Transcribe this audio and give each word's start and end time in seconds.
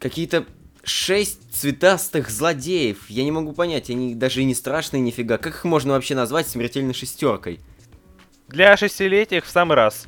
какие-то 0.00 0.44
шесть 0.82 1.52
цветастых 1.52 2.30
злодеев. 2.30 3.08
Я 3.08 3.22
не 3.22 3.30
могу 3.30 3.52
понять, 3.52 3.90
они 3.90 4.14
даже 4.14 4.40
и 4.40 4.44
не 4.44 4.54
страшные 4.54 5.00
нифига. 5.00 5.38
Как 5.38 5.54
их 5.54 5.64
можно 5.64 5.92
вообще 5.92 6.14
назвать 6.14 6.48
смертельной 6.48 6.94
шестеркой? 6.94 7.60
Для 8.48 8.76
шестилетних 8.76 9.44
в 9.44 9.50
самый 9.50 9.74
раз. 9.74 10.06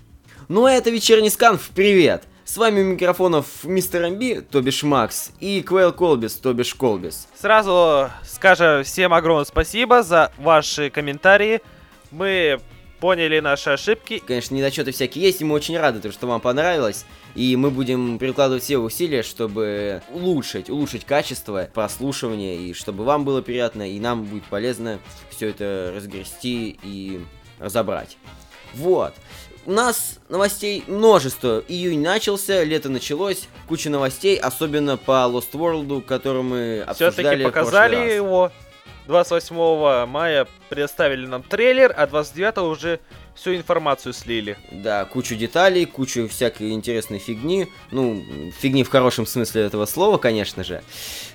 Ну 0.49 0.65
а 0.65 0.73
это 0.73 0.91
вечерний 0.91 1.31
сканф, 1.31 1.71
привет! 1.75 2.25
С 2.45 2.57
вами 2.57 2.81
у 2.81 2.85
микрофонов 2.85 3.47
мистер 3.63 4.11
МБ, 4.11 4.51
то 4.51 4.61
бишь 4.61 4.83
Макс, 4.83 5.31
и 5.39 5.63
Квейл 5.63 5.93
Колбис, 5.93 6.35
то 6.35 6.53
бишь 6.53 6.75
Колбис. 6.75 7.29
Сразу 7.41 8.11
скажем 8.25 8.83
всем 8.83 9.15
огромное 9.15 9.45
спасибо 9.45 10.03
за 10.03 10.33
ваши 10.39 10.91
комментарии. 10.91 11.61
Мы 12.11 12.61
поняли 13.03 13.41
наши 13.41 13.71
ошибки. 13.71 14.23
Конечно, 14.25 14.55
недочеты 14.55 14.93
всякие 14.93 15.25
есть, 15.25 15.41
и 15.41 15.45
мы 15.45 15.57
очень 15.57 15.77
рады, 15.77 16.13
что 16.13 16.29
вам 16.29 16.41
понравилось. 16.41 17.05
И 17.35 17.57
мы 17.57 17.73
будем 17.73 18.17
прикладывать 18.21 18.63
все 18.63 18.79
усилия, 18.79 19.25
чтобы 19.25 20.03
улучшить, 20.13 20.71
улучшить 20.71 21.05
качество 21.05 21.69
прослушивания, 21.75 22.55
и 22.61 22.73
чтобы 22.73 23.03
вам 23.03 23.25
было 23.25 23.43
приятно, 23.43 23.91
и 23.91 23.99
нам 23.99 24.23
будет 24.23 24.45
полезно 24.45 25.01
все 25.31 25.49
это 25.49 25.93
разгрести 25.97 26.79
и 26.85 27.21
разобрать. 27.59 28.19
Вот. 28.75 29.15
У 29.67 29.73
нас 29.73 30.21
новостей 30.29 30.85
множество. 30.87 31.65
Июнь 31.67 32.03
начался, 32.03 32.63
лето 32.63 32.89
началось, 32.89 33.49
куча 33.67 33.91
новостей, 33.91 34.37
особенно 34.37 34.97
по 34.97 35.29
Lost 35.29 35.53
World, 35.55 36.03
который 36.03 36.43
мы 36.43 36.81
обсуждали 36.83 37.13
Все-таки 37.13 37.43
показали 37.43 38.15
его. 38.15 38.53
28 39.07 40.07
мая 40.07 40.47
предоставили 40.69 41.27
нам 41.27 41.43
трейлер, 41.43 41.93
а 41.97 42.07
29 42.07 42.59
уже 42.59 43.01
всю 43.35 43.55
информацию 43.57 44.13
слили. 44.13 44.57
Да, 44.71 45.05
кучу 45.05 45.35
деталей, 45.35 45.87
кучу 45.87 46.29
всякой 46.29 46.73
интересной 46.73 47.19
фигни. 47.19 47.69
Ну, 47.91 48.23
фигни 48.59 48.85
в 48.85 48.91
хорошем 48.91 49.27
смысле 49.27 49.63
этого 49.63 49.87
слова, 49.87 50.19
конечно 50.19 50.65
же. 50.65 50.83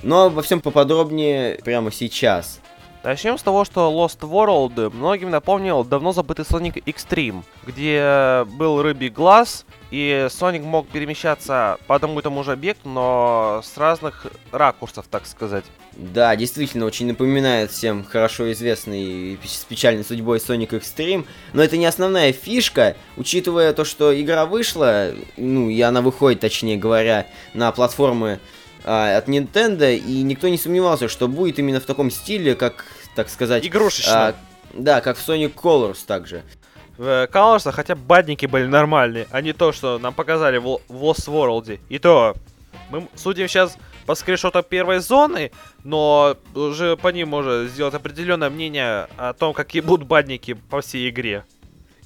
Но 0.03 0.25
обо 0.25 0.41
всем 0.41 0.61
поподробнее 0.61 1.59
прямо 1.63 1.91
сейчас. 1.91 2.59
Начнем 3.07 3.37
с 3.37 3.41
того, 3.41 3.63
что 3.63 3.89
Lost 3.89 4.19
World 4.19 4.93
многим 4.93 5.29
напомнил 5.29 5.85
давно 5.85 6.11
забытый 6.11 6.43
Sonic 6.43 6.83
Extreme, 6.83 7.41
где 7.65 8.45
был 8.57 8.81
рыбий 8.81 9.07
глаз, 9.07 9.65
и 9.91 10.27
Соник 10.29 10.63
мог 10.63 10.89
перемещаться 10.89 11.77
по 11.87 11.95
одному 11.95 12.19
и 12.19 12.21
тому 12.21 12.43
же 12.43 12.51
объекту, 12.51 12.89
но 12.89 13.61
с 13.63 13.77
разных 13.77 14.27
ракурсов, 14.51 15.05
так 15.09 15.25
сказать. 15.25 15.63
Да, 15.93 16.35
действительно, 16.35 16.83
очень 16.85 17.07
напоминает 17.07 17.71
всем 17.71 18.03
хорошо 18.03 18.51
известный 18.51 19.39
с 19.41 19.63
печальной 19.63 20.03
судьбой 20.03 20.39
Sonic 20.39 20.71
Extreme, 20.71 21.25
но 21.53 21.63
это 21.63 21.77
не 21.77 21.85
основная 21.85 22.33
фишка, 22.33 22.97
учитывая 23.15 23.71
то, 23.71 23.85
что 23.85 24.21
игра 24.21 24.45
вышла, 24.45 25.13
ну, 25.37 25.69
и 25.69 25.79
она 25.79 26.01
выходит, 26.01 26.41
точнее 26.41 26.75
говоря, 26.75 27.25
на 27.53 27.71
платформы 27.71 28.41
а, 28.89 29.17
от 29.17 29.27
Nintendo, 29.27 29.93
и 29.93 30.23
никто 30.23 30.47
не 30.47 30.57
сомневался, 30.57 31.09
что 31.09 31.27
будет 31.27 31.59
именно 31.59 31.81
в 31.81 31.85
таком 31.85 32.09
стиле, 32.09 32.55
как, 32.55 32.85
так 33.17 33.29
сказать... 33.29 33.65
Игрушечно. 33.65 34.27
А, 34.27 34.35
да, 34.73 35.01
как 35.01 35.17
в 35.17 35.27
Sonic 35.27 35.55
Colors 35.55 36.05
также. 36.05 36.43
В 36.97 37.25
Colors 37.25 37.71
хотя 37.71 37.95
бы 37.95 38.01
бадники 38.01 38.45
были 38.45 38.67
нормальные, 38.67 39.27
а 39.31 39.41
не 39.41 39.53
то, 39.53 39.71
что 39.71 39.97
нам 39.97 40.13
показали 40.13 40.59
в, 40.59 40.79
в 40.87 41.03
Lost 41.03 41.27
World. 41.27 41.79
И 41.89 41.97
то, 41.97 42.35
мы 42.91 43.07
судим 43.15 43.47
сейчас 43.47 43.75
по 44.05 44.13
скриншотам 44.13 44.63
первой 44.63 44.99
зоны, 44.99 45.51
но 45.83 46.37
уже 46.53 46.95
по 46.95 47.07
ним 47.07 47.29
можно 47.29 47.65
сделать 47.65 47.95
определенное 47.95 48.51
мнение 48.51 49.07
о 49.17 49.33
том, 49.33 49.53
какие 49.53 49.81
будут 49.81 50.07
бадники 50.07 50.53
по 50.53 50.81
всей 50.81 51.09
игре. 51.09 51.43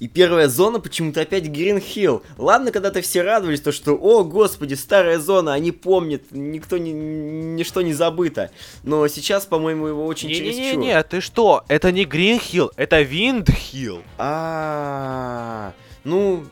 И 0.02 0.08
первая 0.08 0.48
зона 0.48 0.80
почему-то 0.80 1.20
опять 1.20 1.44
Green 1.44 1.80
Hill. 1.80 2.24
Ладно, 2.36 2.72
когда-то 2.72 3.00
все 3.02 3.22
радовались, 3.22 3.60
то 3.60 3.70
что, 3.70 3.92
о, 3.92 4.24
господи, 4.24 4.74
старая 4.74 5.20
зона, 5.20 5.52
они 5.52 5.70
помнят, 5.70 6.22
никто, 6.32 6.76
ни, 6.76 6.90
ничто 6.90 7.82
не 7.82 7.92
забыто. 7.92 8.50
Но 8.82 9.06
сейчас, 9.06 9.46
по-моему, 9.46 9.86
его 9.86 10.04
очень 10.04 10.30
не, 10.30 10.34
чересчур. 10.34 10.80
Не-не-не, 10.80 11.00
ты 11.04 11.20
что? 11.20 11.64
Это 11.68 11.92
не 11.92 12.02
Green 12.04 12.42
Hill, 12.42 12.72
это 12.74 13.00
Wind 13.00 13.46
Hill. 13.46 14.02
А, 14.18 15.72
ну, 16.02 16.42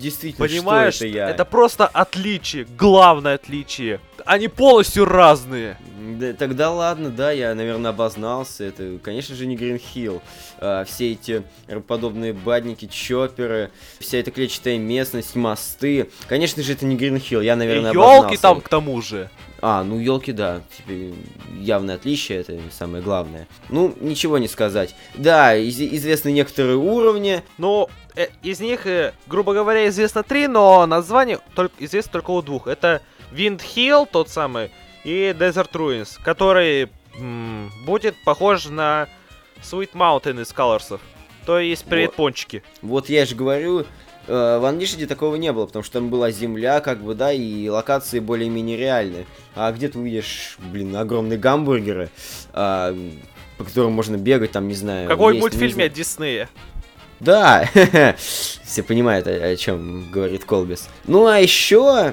действительно, 0.00 0.48
Понимаешь, 0.48 0.94
что 0.94 1.06
это 1.06 1.14
я? 1.14 1.30
Это 1.30 1.44
просто 1.44 1.86
отличие, 1.86 2.66
главное 2.76 3.34
отличие. 3.34 4.00
Они 4.26 4.48
полностью 4.48 5.04
разные. 5.04 5.78
Да, 6.18 6.32
тогда 6.32 6.70
ладно, 6.70 7.10
да, 7.10 7.30
я, 7.30 7.54
наверное, 7.54 7.90
обознался. 7.90 8.64
Это, 8.64 8.98
конечно 9.02 9.34
же, 9.34 9.46
не 9.46 9.56
Гринхилл. 9.56 10.20
А, 10.58 10.84
все 10.84 11.12
эти 11.12 11.44
подобные 11.86 12.32
бадники, 12.32 12.86
чоперы, 12.86 13.70
вся 14.00 14.18
эта 14.18 14.30
клетчатая 14.32 14.78
местность, 14.78 15.36
мосты. 15.36 16.10
Конечно 16.26 16.62
же, 16.62 16.72
это 16.72 16.86
не 16.86 16.96
Гринхилл, 16.96 17.40
я, 17.40 17.54
наверное, 17.54 17.92
И 17.92 17.94
елки 17.94 18.36
там 18.36 18.60
к 18.60 18.68
тому 18.68 19.00
же. 19.00 19.30
А, 19.62 19.84
ну 19.84 19.98
елки, 19.98 20.32
да, 20.32 20.60
типа, 20.76 21.16
явное 21.58 21.94
отличие, 21.94 22.40
это 22.40 22.58
самое 22.70 23.02
главное. 23.02 23.46
Ну, 23.68 23.94
ничего 24.00 24.38
не 24.38 24.48
сказать. 24.48 24.94
Да, 25.14 25.56
из 25.56 25.80
известны 25.80 26.30
некоторые 26.30 26.76
уровни. 26.76 27.42
Ну, 27.58 27.88
э, 28.16 28.26
из 28.42 28.60
них, 28.60 28.86
э, 28.86 29.12
грубо 29.26 29.54
говоря, 29.54 29.88
известно 29.88 30.22
три, 30.22 30.46
но 30.46 30.84
название 30.86 31.38
только, 31.54 31.74
известно 31.78 32.12
только 32.12 32.30
у 32.32 32.42
двух. 32.42 32.66
Это 32.66 33.02
Wind 33.32 33.60
Hill, 33.74 34.08
тот 34.10 34.28
самый, 34.28 34.70
и 35.04 35.34
Desert 35.38 35.70
Ruins, 35.72 36.18
который 36.22 36.88
м- 37.18 37.70
будет 37.84 38.14
похож 38.24 38.66
на 38.66 39.08
Sweet 39.62 39.92
Mountain 39.94 40.42
из 40.42 40.52
Colors'ов. 40.52 41.00
То 41.44 41.58
есть 41.58 41.84
предпончики. 41.84 42.62
Вот, 42.82 42.90
вот 43.04 43.08
я 43.08 43.24
же 43.24 43.36
говорю, 43.36 43.80
э, 43.80 43.84
в 44.58 44.64
Unleashed 44.64 45.06
такого 45.06 45.36
не 45.36 45.52
было, 45.52 45.66
потому 45.66 45.82
что 45.84 45.94
там 46.00 46.10
была 46.10 46.30
земля, 46.32 46.80
как 46.80 47.00
бы, 47.00 47.14
да, 47.14 47.32
и 47.32 47.68
локации 47.68 48.18
более-менее 48.18 48.76
реальные. 48.76 49.26
А 49.54 49.70
где 49.72 49.88
ты 49.88 49.98
увидишь, 49.98 50.56
блин, 50.58 50.96
огромные 50.96 51.38
гамбургеры, 51.38 52.10
э, 52.52 53.10
по 53.58 53.64
которым 53.64 53.92
можно 53.92 54.16
бегать, 54.16 54.50
там, 54.52 54.66
не 54.68 54.74
знаю. 54.74 55.08
Какой 55.08 55.34
есть, 55.34 55.42
мультфильме 55.42 55.84
от 55.84 55.92
Диснея? 55.92 56.48
Да, 57.20 57.64
все 58.18 58.82
понимают, 58.82 59.26
о, 59.26 59.30
о 59.30 59.56
чем 59.56 60.10
говорит 60.10 60.44
Колбис. 60.44 60.88
Ну 61.06 61.26
а 61.26 61.38
еще 61.38 62.12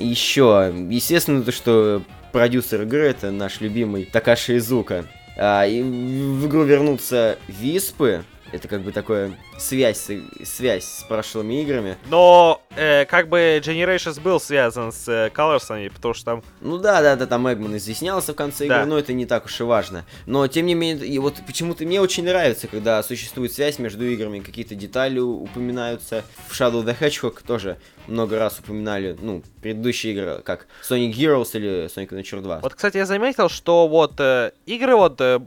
еще, 0.00 0.72
естественно, 0.88 1.42
то, 1.42 1.52
что 1.52 2.02
продюсер 2.32 2.82
игры 2.82 3.08
это 3.08 3.30
наш 3.30 3.60
любимый 3.60 4.04
Такаши 4.04 4.56
Изука. 4.56 5.04
А, 5.36 5.66
и 5.66 5.82
в 5.82 6.46
игру 6.46 6.64
вернутся 6.64 7.38
Виспы, 7.48 8.24
это 8.52 8.68
как 8.68 8.82
бы 8.82 8.92
такое 8.92 9.36
связь, 9.58 10.08
связь 10.44 10.84
с 10.84 11.04
прошлыми 11.04 11.62
играми. 11.62 11.96
Но 12.08 12.62
э, 12.76 13.04
как 13.04 13.28
бы 13.28 13.60
Generations 13.64 14.20
был 14.20 14.40
связан 14.40 14.92
с 14.92 15.08
э, 15.08 15.30
Colors'ами, 15.34 15.90
потому 15.90 16.14
что 16.14 16.24
там... 16.24 16.42
Ну 16.60 16.78
да, 16.78 17.02
да, 17.02 17.16
да, 17.16 17.26
там 17.26 17.50
Эгман 17.52 17.76
изъяснялся 17.76 18.32
в 18.32 18.36
конце 18.36 18.66
да. 18.66 18.78
игры, 18.78 18.90
но 18.90 18.98
это 18.98 19.12
не 19.12 19.26
так 19.26 19.46
уж 19.46 19.60
и 19.60 19.64
важно. 19.64 20.04
Но 20.26 20.46
тем 20.48 20.66
не 20.66 20.74
менее, 20.74 21.06
и 21.06 21.18
вот 21.18 21.36
почему-то 21.46 21.84
мне 21.84 22.00
очень 22.00 22.24
нравится, 22.24 22.66
когда 22.66 23.02
существует 23.02 23.52
связь 23.52 23.78
между 23.78 24.06
играми, 24.06 24.40
какие-то 24.40 24.74
детали 24.74 25.18
упоминаются. 25.18 26.24
В 26.48 26.58
Shadow 26.58 26.84
the 26.84 26.96
Hedgehog 26.98 27.38
тоже 27.46 27.78
много 28.06 28.38
раз 28.38 28.58
упоминали, 28.58 29.16
ну, 29.20 29.42
предыдущие 29.62 30.12
игры, 30.12 30.42
как 30.44 30.66
Sonic 30.88 31.12
Heroes 31.12 31.50
или 31.54 31.86
Sonic 31.86 32.08
Adventure 32.10 32.40
2. 32.40 32.60
Вот, 32.60 32.74
кстати, 32.74 32.96
я 32.96 33.06
заметил, 33.06 33.48
что 33.48 33.86
вот 33.86 34.14
э, 34.18 34.52
игры 34.66 34.96
вот... 34.96 35.20
Э, 35.20 35.40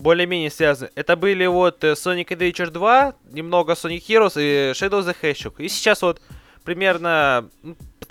более-менее 0.00 0.50
связаны. 0.50 0.90
Это 0.94 1.14
были 1.14 1.46
вот 1.46 1.84
э, 1.84 1.92
Sonic 1.92 2.28
Adventure 2.28 2.70
2, 2.70 3.14
немного 3.30 3.74
Sonic 3.74 4.02
Heroes 4.06 4.32
и 4.36 4.72
Shadow 4.72 5.00
the 5.02 5.14
Hedgehog. 5.20 5.54
И 5.58 5.68
сейчас 5.68 6.02
вот 6.02 6.20
примерно, 6.64 7.48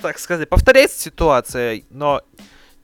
так 0.01 0.19
сказать, 0.19 0.47
повторяется 0.47 0.99
ситуация, 0.99 1.83
но 1.89 2.21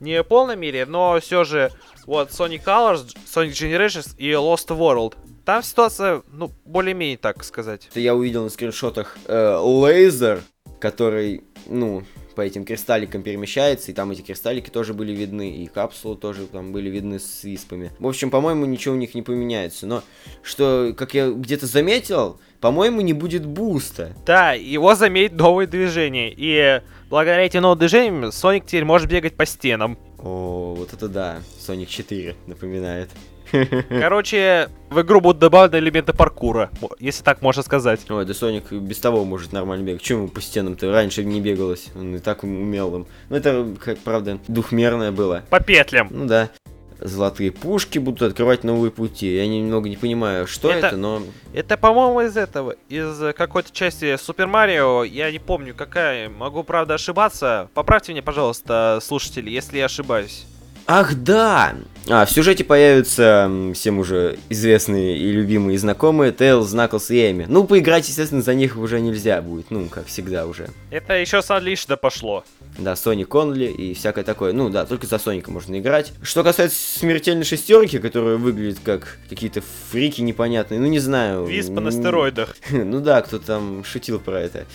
не 0.00 0.22
в 0.22 0.24
полной 0.24 0.56
мере, 0.56 0.86
но 0.86 1.18
все 1.20 1.44
же 1.44 1.70
вот 2.06 2.30
Sonic 2.30 2.64
Colors, 2.64 3.16
Sonic 3.26 3.52
Generations 3.52 4.14
и 4.18 4.30
Lost 4.32 4.68
World. 4.68 5.14
Там 5.46 5.62
ситуация, 5.62 6.24
ну, 6.32 6.50
более-менее, 6.64 7.18
так 7.18 7.44
сказать. 7.44 7.88
Я 7.94 8.16
увидел 8.16 8.42
на 8.42 8.50
скриншотах 8.50 9.16
э, 9.26 9.56
лазер, 9.60 10.42
который, 10.80 11.44
ну, 11.66 12.02
по 12.34 12.40
этим 12.40 12.64
кристалликам 12.64 13.22
перемещается, 13.22 13.92
и 13.92 13.94
там 13.94 14.10
эти 14.10 14.22
кристаллики 14.22 14.70
тоже 14.70 14.92
были 14.92 15.12
видны, 15.12 15.62
и 15.62 15.68
капсулы 15.68 16.16
тоже 16.16 16.48
там 16.48 16.72
были 16.72 16.90
видны 16.90 17.20
с 17.20 17.44
виспами. 17.44 17.92
В 18.00 18.08
общем, 18.08 18.30
по-моему, 18.30 18.64
ничего 18.64 18.96
у 18.96 18.98
них 18.98 19.14
не 19.14 19.22
поменяется. 19.22 19.86
Но 19.86 20.02
что, 20.42 20.92
как 20.98 21.14
я 21.14 21.30
где-то 21.30 21.66
заметил, 21.66 22.40
по-моему, 22.60 23.00
не 23.00 23.12
будет 23.12 23.46
буста. 23.46 24.16
Да, 24.26 24.54
его 24.54 24.96
заметит 24.96 25.36
новые 25.36 25.68
движения. 25.68 26.34
И 26.36 26.82
благодаря 27.08 27.46
этим 27.46 27.62
новым 27.62 27.78
движениям 27.78 28.32
Соник 28.32 28.66
теперь 28.66 28.84
может 28.84 29.08
бегать 29.08 29.36
по 29.36 29.46
стенам. 29.46 29.96
О, 30.18 30.74
вот 30.76 30.92
это 30.92 31.08
да. 31.08 31.38
Соник 31.60 31.88
4 31.88 32.34
напоминает. 32.48 33.10
Короче, 33.88 34.68
в 34.90 35.00
игру 35.00 35.20
будут 35.20 35.38
добавлены 35.40 35.78
элементы 35.82 36.12
паркура, 36.12 36.70
если 36.98 37.22
так 37.22 37.42
можно 37.42 37.62
сказать. 37.62 38.00
Ой, 38.10 38.24
да 38.24 38.34
Соник 38.34 38.72
без 38.72 38.98
того 38.98 39.24
может 39.24 39.52
нормально 39.52 39.84
бегать. 39.84 40.02
Чему 40.02 40.28
по 40.28 40.40
стенам-то 40.40 40.90
раньше 40.92 41.24
не 41.24 41.40
бегалось? 41.40 41.88
Он 41.94 42.16
и 42.16 42.18
так 42.18 42.44
умел 42.44 42.94
им. 42.96 43.06
Ну, 43.28 43.36
это, 43.36 43.66
как 43.82 43.98
правда, 43.98 44.38
двухмерное 44.48 45.12
было. 45.12 45.42
По 45.50 45.60
петлям. 45.60 46.08
Ну 46.10 46.26
да. 46.26 46.50
золотые 46.98 47.52
пушки 47.52 47.98
будут 47.98 48.22
открывать 48.22 48.64
новые 48.64 48.90
пути. 48.90 49.34
Я 49.34 49.46
немного 49.46 49.88
не 49.88 49.96
понимаю, 49.96 50.46
что 50.46 50.70
это, 50.70 50.88
Это- 50.88 50.96
но... 50.96 51.22
Это, 51.52 51.76
по-моему, 51.76 52.22
из 52.22 52.36
этого, 52.36 52.74
из 52.88 53.34
какой-то 53.34 53.70
части 53.72 54.16
Супер 54.16 54.46
Марио, 54.46 55.04
я 55.04 55.30
не 55.30 55.38
помню 55.38 55.74
какая, 55.74 56.28
могу, 56.30 56.62
правда, 56.62 56.94
ошибаться. 56.94 57.68
Поправьте 57.74 58.12
меня, 58.12 58.22
пожалуйста, 58.22 58.98
слушатели, 59.02 59.50
если 59.50 59.78
я 59.78 59.84
ошибаюсь. 59.86 60.46
Ах, 60.88 61.14
да! 61.16 61.74
А, 62.08 62.24
в 62.24 62.30
сюжете 62.30 62.62
появятся 62.62 63.50
всем 63.74 63.98
уже 63.98 64.38
известные 64.48 65.18
и 65.18 65.32
любимые 65.32 65.74
и 65.74 65.78
знакомые 65.78 66.30
Тейлз, 66.30 66.72
Наклс 66.72 67.10
и 67.10 67.32
Эми. 67.32 67.46
Ну, 67.48 67.64
поиграть, 67.64 68.08
естественно, 68.08 68.42
за 68.42 68.54
них 68.54 68.76
уже 68.76 69.00
нельзя 69.00 69.42
будет, 69.42 69.72
ну, 69.72 69.86
как 69.88 70.06
всегда 70.06 70.46
уже. 70.46 70.68
Это 70.92 71.14
еще 71.14 71.42
с 71.42 71.50
Unleashed 71.50 71.96
пошло. 71.96 72.44
Да, 72.78 72.94
Сони 72.94 73.24
Конли 73.24 73.64
и 73.64 73.94
всякое 73.94 74.22
такое. 74.22 74.52
Ну 74.52 74.70
да, 74.70 74.86
только 74.86 75.08
за 75.08 75.18
Соника 75.18 75.50
можно 75.50 75.76
играть. 75.80 76.12
Что 76.22 76.44
касается 76.44 76.78
смертельной 76.98 77.44
шестерки, 77.44 77.98
которая 77.98 78.36
выглядит 78.36 78.78
как 78.84 79.18
какие-то 79.28 79.62
фрики 79.90 80.20
непонятные, 80.20 80.78
ну 80.78 80.86
не 80.86 81.00
знаю. 81.00 81.46
Виспа 81.46 81.80
на 81.80 81.90
стероидах. 81.90 82.56
Ну 82.70 83.00
да, 83.00 83.20
кто 83.22 83.40
там 83.40 83.82
шутил 83.84 84.20
про 84.20 84.40
это. 84.40 84.66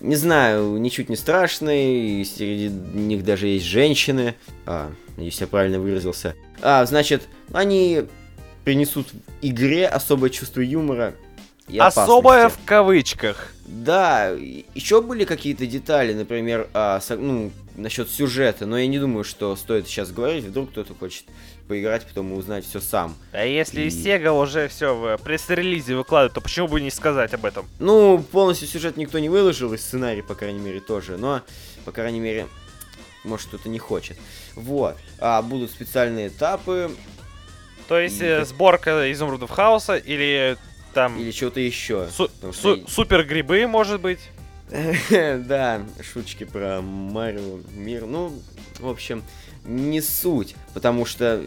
Не 0.00 0.16
знаю, 0.16 0.76
ничуть 0.78 1.08
не 1.08 1.16
страшный, 1.16 2.20
и 2.20 2.24
среди 2.24 2.68
них 2.68 3.24
даже 3.24 3.48
есть 3.48 3.64
женщины. 3.66 4.34
А, 4.66 4.90
надеюсь, 5.16 5.40
я 5.40 5.46
правильно 5.46 5.80
выразился. 5.80 6.34
А, 6.62 6.84
значит, 6.86 7.22
они 7.52 8.04
принесут 8.64 9.08
в 9.12 9.16
игре 9.42 9.86
особое 9.88 10.30
чувство 10.30 10.60
юмора 10.60 11.14
и 11.68 11.78
Особое 11.78 12.40
опасности. 12.46 12.62
в 12.62 12.66
кавычках. 12.66 13.52
Да, 13.66 14.30
еще 14.74 15.02
были 15.02 15.24
какие-то 15.24 15.66
детали, 15.66 16.14
например, 16.14 16.68
а, 16.74 17.00
со- 17.00 17.16
ну, 17.16 17.50
насчет 17.76 18.08
сюжета, 18.10 18.66
но 18.66 18.78
я 18.78 18.86
не 18.86 18.98
думаю, 18.98 19.24
что 19.24 19.54
стоит 19.56 19.86
сейчас 19.86 20.10
говорить, 20.10 20.44
вдруг 20.44 20.70
кто-то 20.70 20.94
хочет 20.94 21.24
поиграть, 21.68 22.06
потом 22.06 22.32
и 22.32 22.36
узнать 22.36 22.64
все 22.64 22.80
сам. 22.80 23.14
А 23.32 23.44
если 23.44 23.82
И- 23.82 23.88
Sega 23.88 24.30
уже 24.30 24.66
все 24.68 24.94
в 24.96 25.18
пресс-релизе 25.18 25.94
выкладывает, 25.94 26.32
то 26.32 26.40
почему 26.40 26.66
бы 26.68 26.80
не 26.80 26.90
сказать 26.90 27.34
об 27.34 27.44
этом? 27.44 27.68
Ну, 27.78 28.18
полностью 28.32 28.66
сюжет 28.66 28.96
никто 28.96 29.18
не 29.18 29.28
выложил, 29.28 29.72
и 29.74 29.76
сценарий, 29.78 30.22
по 30.22 30.34
крайней 30.34 30.60
мере, 30.60 30.80
тоже, 30.80 31.16
но, 31.18 31.42
по 31.84 31.92
крайней 31.92 32.20
мере, 32.20 32.46
может, 33.24 33.48
кто-то 33.48 33.68
не 33.68 33.78
хочет. 33.78 34.16
Вот. 34.54 34.96
А 35.20 35.42
будут 35.42 35.70
специальные 35.70 36.28
этапы 36.28 36.90
То 37.88 37.98
есть 37.98 38.20
И 38.20 38.24
э, 38.24 38.44
сборка 38.44 39.10
изумрудов 39.12 39.50
хаоса 39.50 39.96
или 39.96 40.56
там 40.94 41.18
или 41.18 41.30
что-то 41.30 41.60
еще. 41.60 42.08
су- 42.10 42.28
потому 42.28 42.52
что 42.52 42.76
су- 42.76 42.88
супер 42.88 43.24
грибы, 43.24 43.66
может 43.66 44.00
быть? 44.00 44.20
Да, 45.10 45.82
шуточки 46.02 46.44
про 46.44 46.80
Марио 46.82 47.60
мир. 47.74 48.04
Ну, 48.06 48.32
в 48.78 48.88
общем, 48.88 49.22
не 49.64 50.00
суть, 50.00 50.54
потому 50.74 51.04
что 51.04 51.42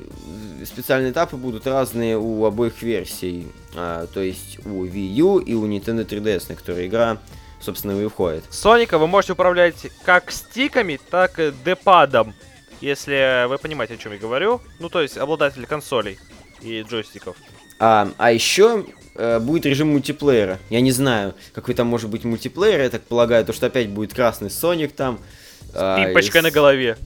специальные 0.65 1.11
этапы 1.11 1.37
будут 1.37 1.67
разные 1.67 2.17
у 2.17 2.45
обоих 2.45 2.81
версий. 2.81 3.47
А, 3.75 4.07
то 4.07 4.21
есть 4.21 4.59
у 4.65 4.85
Wii 4.85 5.07
U 5.15 5.39
и 5.39 5.53
у 5.53 5.67
Nintendo 5.67 6.05
3DS, 6.05 6.45
на 6.49 6.55
которой 6.55 6.87
игра, 6.87 7.17
собственно, 7.59 7.99
и 7.99 8.07
входит. 8.07 8.43
Соника 8.49 8.97
вы 8.97 9.07
можете 9.07 9.33
управлять 9.33 9.87
как 10.03 10.31
стиками, 10.31 10.99
так 11.09 11.39
и 11.39 11.53
депадом. 11.65 12.33
Если 12.81 13.47
вы 13.47 13.57
понимаете, 13.57 13.93
о 13.93 13.97
чем 13.97 14.13
я 14.13 14.17
говорю. 14.17 14.61
Ну, 14.79 14.89
то 14.89 15.01
есть 15.01 15.17
обладатель 15.17 15.65
консолей 15.65 16.17
и 16.61 16.81
джойстиков. 16.81 17.35
А, 17.79 18.09
а 18.17 18.31
еще 18.31 18.85
э, 19.15 19.39
будет 19.39 19.65
режим 19.65 19.89
мультиплеера. 19.89 20.59
Я 20.69 20.81
не 20.81 20.91
знаю, 20.91 21.35
какой 21.53 21.73
там 21.73 21.87
может 21.87 22.09
быть 22.09 22.23
мультиплеер, 22.23 22.81
я 22.81 22.89
так 22.89 23.03
полагаю, 23.03 23.45
то 23.45 23.53
что 23.53 23.67
опять 23.67 23.89
будет 23.89 24.13
красный 24.13 24.49
Соник 24.49 24.93
там. 24.93 25.19
А, 25.73 26.05
Пипочка 26.05 26.39
и 26.39 26.41
на 26.41 26.49
с- 26.49 26.53
голове. 26.53 26.97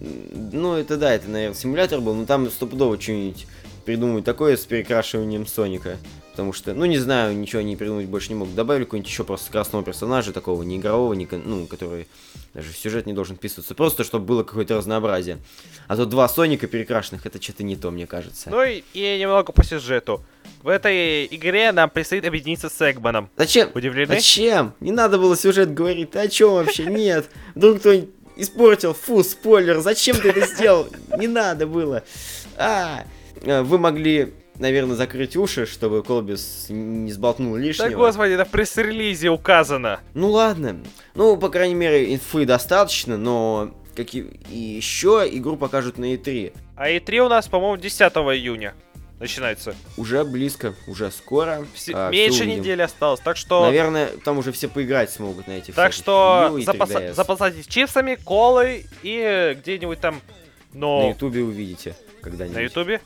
Ну, 0.51 0.75
это 0.75 0.97
да, 0.97 1.13
это, 1.13 1.29
наверное, 1.29 1.55
симулятор 1.55 2.01
был, 2.01 2.13
но 2.13 2.25
там 2.25 2.49
стопудово 2.49 2.99
что-нибудь 2.99 3.47
придумают 3.85 4.25
такое 4.25 4.57
с 4.57 4.65
перекрашиванием 4.65 5.45
Соника. 5.45 5.97
Потому 6.31 6.51
что, 6.51 6.73
ну, 6.73 6.83
не 6.83 6.97
знаю, 6.97 7.33
ничего 7.37 7.61
они 7.61 7.77
придумать 7.77 8.07
больше 8.07 8.27
не 8.27 8.35
могут. 8.35 8.55
Добавили 8.55 8.83
какой-нибудь 8.83 9.09
еще 9.09 9.23
просто 9.23 9.49
красного 9.53 9.85
персонажа, 9.85 10.33
такого 10.33 10.63
не 10.63 10.75
игрового, 10.75 11.13
не, 11.13 11.25
ну, 11.31 11.65
который 11.65 12.07
даже 12.53 12.73
в 12.73 12.77
сюжет 12.77 13.05
не 13.05 13.13
должен 13.13 13.37
вписываться. 13.37 13.73
Просто, 13.73 14.03
чтобы 14.03 14.25
было 14.25 14.43
какое-то 14.43 14.75
разнообразие. 14.75 15.37
А 15.87 15.95
то 15.95 16.05
два 16.05 16.27
Соника 16.27 16.67
перекрашенных, 16.67 17.25
это 17.25 17.41
что-то 17.41 17.63
не 17.63 17.77
то, 17.77 17.89
мне 17.89 18.05
кажется. 18.05 18.49
Ну 18.49 18.61
и, 18.63 18.83
и 18.93 19.17
немного 19.17 19.53
по 19.53 19.63
сюжету. 19.63 20.25
В 20.61 20.67
этой 20.67 21.25
игре 21.27 21.71
нам 21.71 21.89
предстоит 21.89 22.25
объединиться 22.25 22.67
с 22.69 22.91
Эгманом. 22.91 23.29
Зачем? 23.37 23.69
Удивлены? 23.73 24.15
Зачем? 24.15 24.73
Не 24.81 24.91
надо 24.91 25.17
было 25.17 25.37
сюжет 25.37 25.73
говорить. 25.73 26.11
Ты 26.11 26.19
о 26.19 26.27
чем 26.27 26.51
вообще? 26.51 26.83
Нет. 26.85 27.29
Вдруг 27.53 27.79
кто-нибудь 27.79 28.09
испортил. 28.35 28.93
Фу, 28.93 29.23
спойлер. 29.23 29.79
Зачем 29.79 30.17
ты 30.17 30.29
это 30.29 30.45
сделал? 30.55 30.87
Не 31.17 31.27
надо 31.27 31.67
было. 31.67 32.03
А, 32.57 33.05
э, 33.41 33.61
вы 33.61 33.77
могли, 33.77 34.33
наверное, 34.59 34.95
закрыть 34.95 35.35
уши, 35.35 35.65
чтобы 35.65 36.03
Колбис 36.03 36.67
не 36.69 37.11
сболтнул 37.11 37.53
Да 37.55 37.59
лишнего. 37.59 37.97
господи, 37.97 38.33
это 38.33 38.45
в 38.45 38.49
пресс-релизе 38.49 39.29
указано. 39.29 39.99
Ну 40.13 40.29
ладно. 40.31 40.77
Ну, 41.15 41.37
по 41.37 41.49
крайней 41.49 41.75
мере, 41.75 42.13
инфы 42.13 42.45
достаточно, 42.45 43.17
но 43.17 43.71
какие... 43.95 44.25
и 44.49 44.57
еще 44.57 45.27
игру 45.31 45.57
покажут 45.57 45.97
на 45.97 46.13
E3. 46.13 46.53
А 46.75 46.89
E3 46.89 47.19
у 47.19 47.29
нас, 47.29 47.47
по-моему, 47.47 47.77
10 47.77 48.01
июня 48.01 48.73
начинается. 49.29 49.75
Уже 49.97 50.23
близко, 50.23 50.73
уже 50.87 51.11
скоро. 51.11 51.65
Все- 51.73 51.93
А, 51.95 52.09
меньше 52.11 52.45
недели 52.45 52.81
осталось, 52.81 53.19
так 53.19 53.37
что... 53.37 53.63
Наверное, 53.65 54.07
там 54.23 54.37
уже 54.37 54.51
все 54.51 54.67
поиграть 54.67 55.09
смогут 55.11 55.47
на 55.47 55.53
этих 55.53 55.75
Так 55.75 55.93
что 55.93 56.57
запаса- 56.65 57.09
3DS. 57.09 57.13
запасайтесь 57.13 57.67
чипсами, 57.67 58.15
колой 58.15 58.85
и 59.03 59.55
где-нибудь 59.59 59.99
там... 59.99 60.21
На 60.73 60.79
Но 60.79 61.09
ютубе 61.09 61.41
увидите 61.43 61.95
когда-нибудь. 62.21 62.57
на 62.57 62.61
ютубе? 62.61 63.01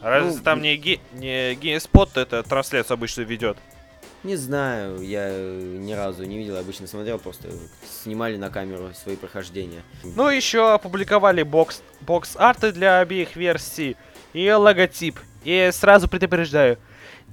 А 0.00 0.10
Разве 0.10 0.32
Ну, 0.36 0.42
там 0.42 0.60
не, 0.60 0.76
ги... 0.76 1.00
не 1.14 1.54
GameSpot 1.54 2.10
это 2.16 2.42
трансляцию 2.42 2.94
обычно 2.94 3.22
ведет? 3.22 3.56
Не 4.24 4.34
знаю, 4.34 5.00
я 5.02 5.28
э, 5.30 5.76
ни 5.78 5.92
разу 5.92 6.24
не 6.24 6.36
видел, 6.38 6.56
обычно 6.56 6.88
смотрел, 6.88 7.18
просто 7.20 7.48
снимали 8.02 8.36
на 8.36 8.50
камеру 8.50 8.90
свои 8.92 9.14
прохождения. 9.14 9.82
Ну, 10.02 10.28
еще 10.28 10.72
опубликовали 10.72 11.44
бокс, 11.44 11.80
бокс-арты 12.00 12.72
для 12.72 12.98
обеих 12.98 13.36
версий 13.36 13.96
и 14.32 14.50
логотип. 14.50 15.16
И 15.46 15.70
сразу 15.72 16.08
предупреждаю, 16.08 16.76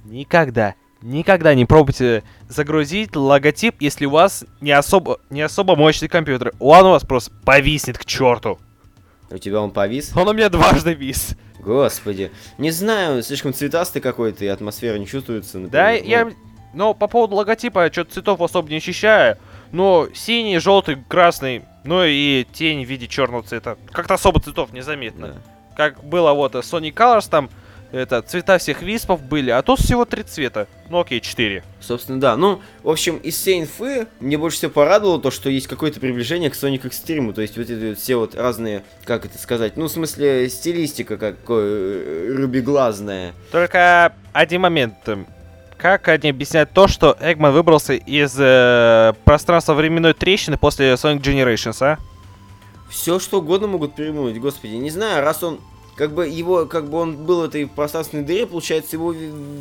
никогда, 0.04 0.76
никогда 1.02 1.52
не 1.52 1.64
пробуйте 1.64 2.22
загрузить 2.48 3.16
логотип, 3.16 3.74
если 3.80 4.06
у 4.06 4.10
вас 4.10 4.44
не 4.60 4.70
особо, 4.70 5.18
не 5.30 5.42
особо 5.42 5.74
мощный 5.74 6.06
компьютер. 6.06 6.52
Он 6.60 6.86
у 6.86 6.90
вас 6.90 7.02
просто 7.02 7.32
повиснет 7.44 7.98
к 7.98 8.04
черту. 8.04 8.60
У 9.30 9.38
тебя 9.38 9.60
он 9.60 9.72
повис? 9.72 10.16
Он 10.16 10.28
у 10.28 10.32
меня 10.32 10.48
дважды 10.48 10.94
вис. 10.94 11.36
Господи. 11.58 12.30
Не 12.56 12.70
знаю, 12.70 13.20
слишком 13.24 13.52
цветастый 13.52 14.00
какой-то, 14.00 14.44
и 14.44 14.48
атмосфера 14.48 14.96
не 14.96 15.08
чувствуется. 15.08 15.58
Да, 15.58 15.90
например. 15.90 16.08
я... 16.08 16.24
Ну, 16.24 16.32
Но 16.72 16.94
по 16.94 17.08
поводу 17.08 17.34
логотипа, 17.34 17.90
что-то 17.90 18.12
цветов 18.12 18.40
особо 18.40 18.70
не 18.70 18.76
ощущаю. 18.76 19.38
Но 19.72 20.06
синий, 20.14 20.58
желтый, 20.58 20.98
красный, 21.08 21.64
ну 21.82 22.04
и 22.04 22.46
тень 22.52 22.84
в 22.84 22.88
виде 22.88 23.08
черного 23.08 23.42
цвета. 23.42 23.76
Как-то 23.90 24.14
особо 24.14 24.38
цветов 24.38 24.72
незаметно. 24.72 25.26
да. 25.28 25.34
Как 25.76 26.04
было 26.04 26.32
вот 26.32 26.54
э, 26.54 26.58
Sonic 26.58 26.94
Colors, 26.94 27.28
там 27.28 27.50
это 27.94 28.22
цвета 28.22 28.58
всех 28.58 28.82
виспов 28.82 29.22
были, 29.22 29.50
а 29.50 29.62
тут 29.62 29.78
всего 29.80 30.04
три 30.04 30.22
цвета. 30.22 30.66
Ну 30.90 31.00
окей, 31.00 31.20
четыре. 31.20 31.62
Собственно, 31.80 32.20
да. 32.20 32.36
Ну, 32.36 32.60
в 32.82 32.90
общем, 32.90 33.16
из 33.18 33.36
всей 33.36 33.60
инфы 33.60 34.06
мне 34.20 34.36
больше 34.36 34.58
всего 34.58 34.72
порадовало 34.72 35.20
то, 35.20 35.30
что 35.30 35.48
есть 35.48 35.66
какое-то 35.66 36.00
приближение 36.00 36.50
к 36.50 36.54
Sonic 36.54 36.82
Extreme. 36.82 37.32
То 37.32 37.40
есть 37.42 37.56
вот 37.56 37.70
эти 37.70 37.88
вот 37.90 37.98
все 37.98 38.16
вот 38.16 38.34
разные, 38.34 38.82
как 39.04 39.24
это 39.24 39.38
сказать, 39.38 39.76
ну, 39.76 39.86
в 39.86 39.90
смысле, 39.90 40.48
стилистика 40.48 41.16
какой 41.16 41.62
э, 41.64 42.34
рубиглазная. 42.36 43.32
Только 43.52 44.14
один 44.32 44.60
момент. 44.62 44.94
эм, 45.06 45.26
Как 45.78 46.08
они 46.08 46.30
объясняют 46.30 46.70
то, 46.72 46.88
что 46.88 47.16
Эгман 47.20 47.52
выбрался 47.52 47.94
из 47.94 48.34
э, 48.38 49.12
пространства 49.24 49.74
временной 49.74 50.14
трещины 50.14 50.56
после 50.58 50.92
Sonic 50.94 51.20
Generations, 51.22 51.82
а? 51.82 51.98
Все 52.90 53.18
что 53.18 53.38
угодно 53.38 53.66
могут 53.66 53.94
придумать, 53.94 54.38
господи. 54.38 54.74
Не 54.74 54.90
знаю, 54.90 55.22
раз 55.24 55.42
он 55.42 55.60
как 55.96 56.12
бы 56.12 56.28
его, 56.28 56.66
как 56.66 56.88
бы 56.88 56.98
он 56.98 57.24
был 57.24 57.40
в 57.40 57.44
этой 57.44 57.66
пространственной 57.66 58.24
дыре, 58.24 58.46
получается, 58.46 58.96
его 58.96 59.14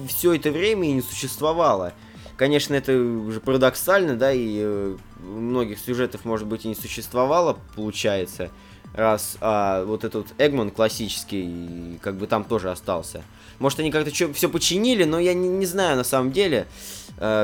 все 0.08 0.34
это 0.34 0.52
время 0.52 0.90
и 0.90 0.94
не 0.94 1.02
существовало. 1.02 1.94
Конечно, 2.36 2.74
это 2.74 2.94
уже 2.94 3.40
парадоксально, 3.40 4.16
да, 4.16 4.32
и 4.32 4.58
э, 4.62 4.98
многих 5.20 5.78
сюжетов, 5.80 6.26
может 6.26 6.48
быть, 6.48 6.66
и 6.66 6.68
не 6.68 6.76
существовало, 6.76 7.60
получается, 7.76 8.50
раз 8.94 9.38
а, 9.42 9.84
вот 9.86 10.04
этот 10.04 10.28
Эгман 10.40 10.72
классический, 10.72 12.00
как 12.02 12.16
бы 12.16 12.28
там 12.28 12.44
тоже 12.44 12.72
остался. 12.72 13.24
Может, 13.60 13.80
они 13.80 13.92
как-то 13.92 14.12
все 14.12 14.50
починили, 14.50 15.04
но 15.04 15.20
я 15.20 15.34
не, 15.34 15.48
не 15.48 15.66
знаю 15.66 15.98
на 15.98 16.04
самом 16.04 16.32
деле. 16.32 16.68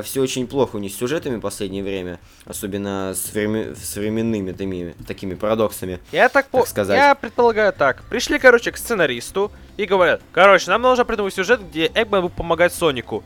Все 0.04 0.22
очень 0.22 0.48
плохо 0.48 0.76
у 0.76 0.80
них 0.80 0.92
с 0.92 0.98
сюжетами 0.98 1.38
в 1.38 1.42
последнее 1.42 1.84
время, 1.84 2.20
особенно 2.46 3.14
с, 3.14 3.32
време- 3.34 3.76
с 3.76 3.96
временными 3.96 4.52
такими, 4.52 4.96
такими 5.08 5.36
парадоксами. 5.36 6.00
Я 6.12 6.28
так, 6.30 6.48
по... 6.50 6.60
Так 6.60 6.68
сказать. 6.68 6.98
Я 6.98 7.16
предполагаю 7.16 7.72
так. 7.72 8.04
Пришли, 8.10 8.40
короче, 8.40 8.72
к 8.72 8.78
сценаристу 8.78 9.52
и 9.78 9.86
говорят, 9.86 10.22
короче, 10.32 10.70
нам 10.70 10.82
нужно 10.82 11.06
придумать 11.06 11.34
сюжет, 11.34 11.62
где 11.62 11.92
Эгман 11.96 12.24
будет 12.24 12.34
помогать 12.34 12.74
Сонику. 12.74 13.24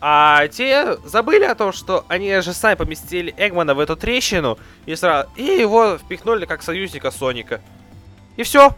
А 0.00 0.48
те 0.48 0.96
забыли 1.04 1.44
о 1.44 1.54
том, 1.54 1.72
что 1.72 2.04
они 2.08 2.40
же 2.40 2.52
сами 2.52 2.74
поместили 2.74 3.32
Эгмана 3.36 3.74
в 3.74 3.78
эту 3.78 3.94
трещину 3.94 4.58
и 4.84 4.96
сразу... 4.96 5.28
И 5.36 5.44
его 5.44 5.96
впихнули 5.98 6.44
как 6.44 6.62
союзника 6.62 7.10
Соника. 7.12 7.60
И 8.36 8.42
все. 8.42 8.74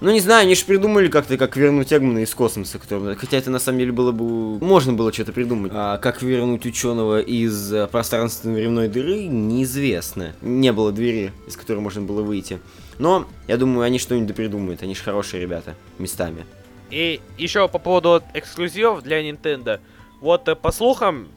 Ну, 0.00 0.10
не 0.10 0.20
знаю, 0.20 0.42
они 0.42 0.54
же 0.54 0.64
придумали 0.64 1.08
как-то, 1.08 1.38
как 1.38 1.56
вернуть 1.56 1.92
Эгмана 1.92 2.18
из 2.18 2.34
космоса, 2.34 2.78
который... 2.78 3.16
Хотя 3.16 3.38
это 3.38 3.50
на 3.50 3.58
самом 3.58 3.78
деле 3.78 3.92
было 3.92 4.12
бы... 4.12 4.58
Можно 4.64 4.92
было 4.92 5.12
что-то 5.12 5.32
придумать. 5.32 5.72
А 5.74 5.96
как 5.98 6.22
вернуть 6.22 6.66
ученого 6.66 7.20
из 7.20 7.72
э, 7.72 7.86
пространственной 7.86 8.56
временной 8.56 8.88
дыры, 8.88 9.24
неизвестно. 9.24 10.34
Не 10.42 10.72
было 10.72 10.92
двери, 10.92 11.32
из 11.46 11.56
которой 11.56 11.78
можно 11.78 12.02
было 12.02 12.22
выйти. 12.22 12.58
Но, 12.98 13.26
я 13.48 13.56
думаю, 13.56 13.82
они 13.84 13.98
что-нибудь 13.98 14.36
придумают. 14.36 14.82
Они 14.82 14.94
же 14.94 15.02
хорошие 15.02 15.40
ребята, 15.40 15.74
местами. 15.98 16.44
И 16.90 17.20
еще 17.38 17.66
по 17.68 17.78
поводу 17.78 18.22
эксклюзивов 18.34 19.02
для 19.02 19.22
Nintendo. 19.28 19.80
Вот 20.20 20.46
э, 20.48 20.54
по 20.54 20.72
слухам, 20.72 21.28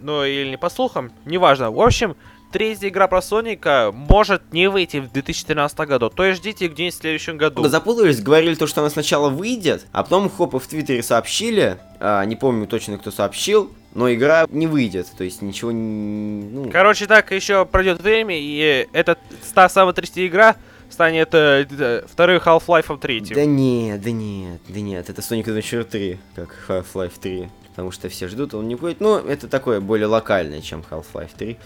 ну 0.00 0.24
или 0.24 0.50
не 0.50 0.58
по 0.58 0.68
слухам, 0.68 1.12
неважно. 1.24 1.70
В 1.70 1.80
общем, 1.80 2.16
третья 2.50 2.88
игра 2.88 3.06
про 3.08 3.22
Соника 3.22 3.90
может 3.94 4.52
не 4.52 4.68
выйти 4.68 4.98
в 4.98 5.10
2013 5.12 5.78
году. 5.80 6.10
То 6.10 6.24
есть 6.24 6.40
ждите 6.40 6.68
где-нибудь 6.68 6.94
в 6.94 6.98
следующем 6.98 7.36
году. 7.36 7.66
Запутались, 7.68 8.20
говорили 8.20 8.54
то, 8.54 8.66
что 8.66 8.80
она 8.80 8.90
сначала 8.90 9.28
выйдет, 9.30 9.86
а 9.92 10.02
потом 10.02 10.28
хопы 10.28 10.58
в 10.58 10.66
Твиттере 10.66 11.02
сообщили, 11.02 11.78
а, 11.98 12.24
не 12.24 12.36
помню 12.36 12.66
точно, 12.66 12.98
кто 12.98 13.10
сообщил, 13.10 13.72
но 13.94 14.12
игра 14.12 14.46
не 14.50 14.66
выйдет, 14.66 15.08
то 15.16 15.24
есть 15.24 15.42
ничего 15.42 15.72
не... 15.72 16.44
Ну, 16.44 16.70
Короче, 16.70 17.06
так 17.06 17.32
еще 17.32 17.64
пройдет 17.64 18.00
время, 18.00 18.36
и 18.38 18.86
эта 18.92 19.16
та 19.54 19.68
самая 19.68 19.94
третья 19.94 20.26
игра 20.26 20.56
станет 20.90 21.30
э, 21.32 21.66
д- 21.68 22.04
вторым 22.10 22.38
Half-Life 22.38 22.98
3. 22.98 23.20
Да 23.34 23.44
нет, 23.44 24.00
да 24.02 24.10
нет, 24.10 24.60
да 24.68 24.80
нет, 24.80 25.08
это 25.10 25.20
Sonic 25.22 25.44
Adventure 25.44 25.84
3, 25.84 26.18
как 26.36 26.56
Half-Life 26.68 27.12
3. 27.20 27.48
Потому 27.70 27.92
что 27.92 28.08
все 28.08 28.26
ждут, 28.28 28.52
он 28.52 28.66
не 28.66 28.74
будет. 28.74 29.00
Но 29.00 29.18
это 29.18 29.46
такое 29.48 29.80
более 29.80 30.06
локальное, 30.08 30.60
чем 30.60 30.84
Half-Life 30.90 31.30
3. 31.38 31.56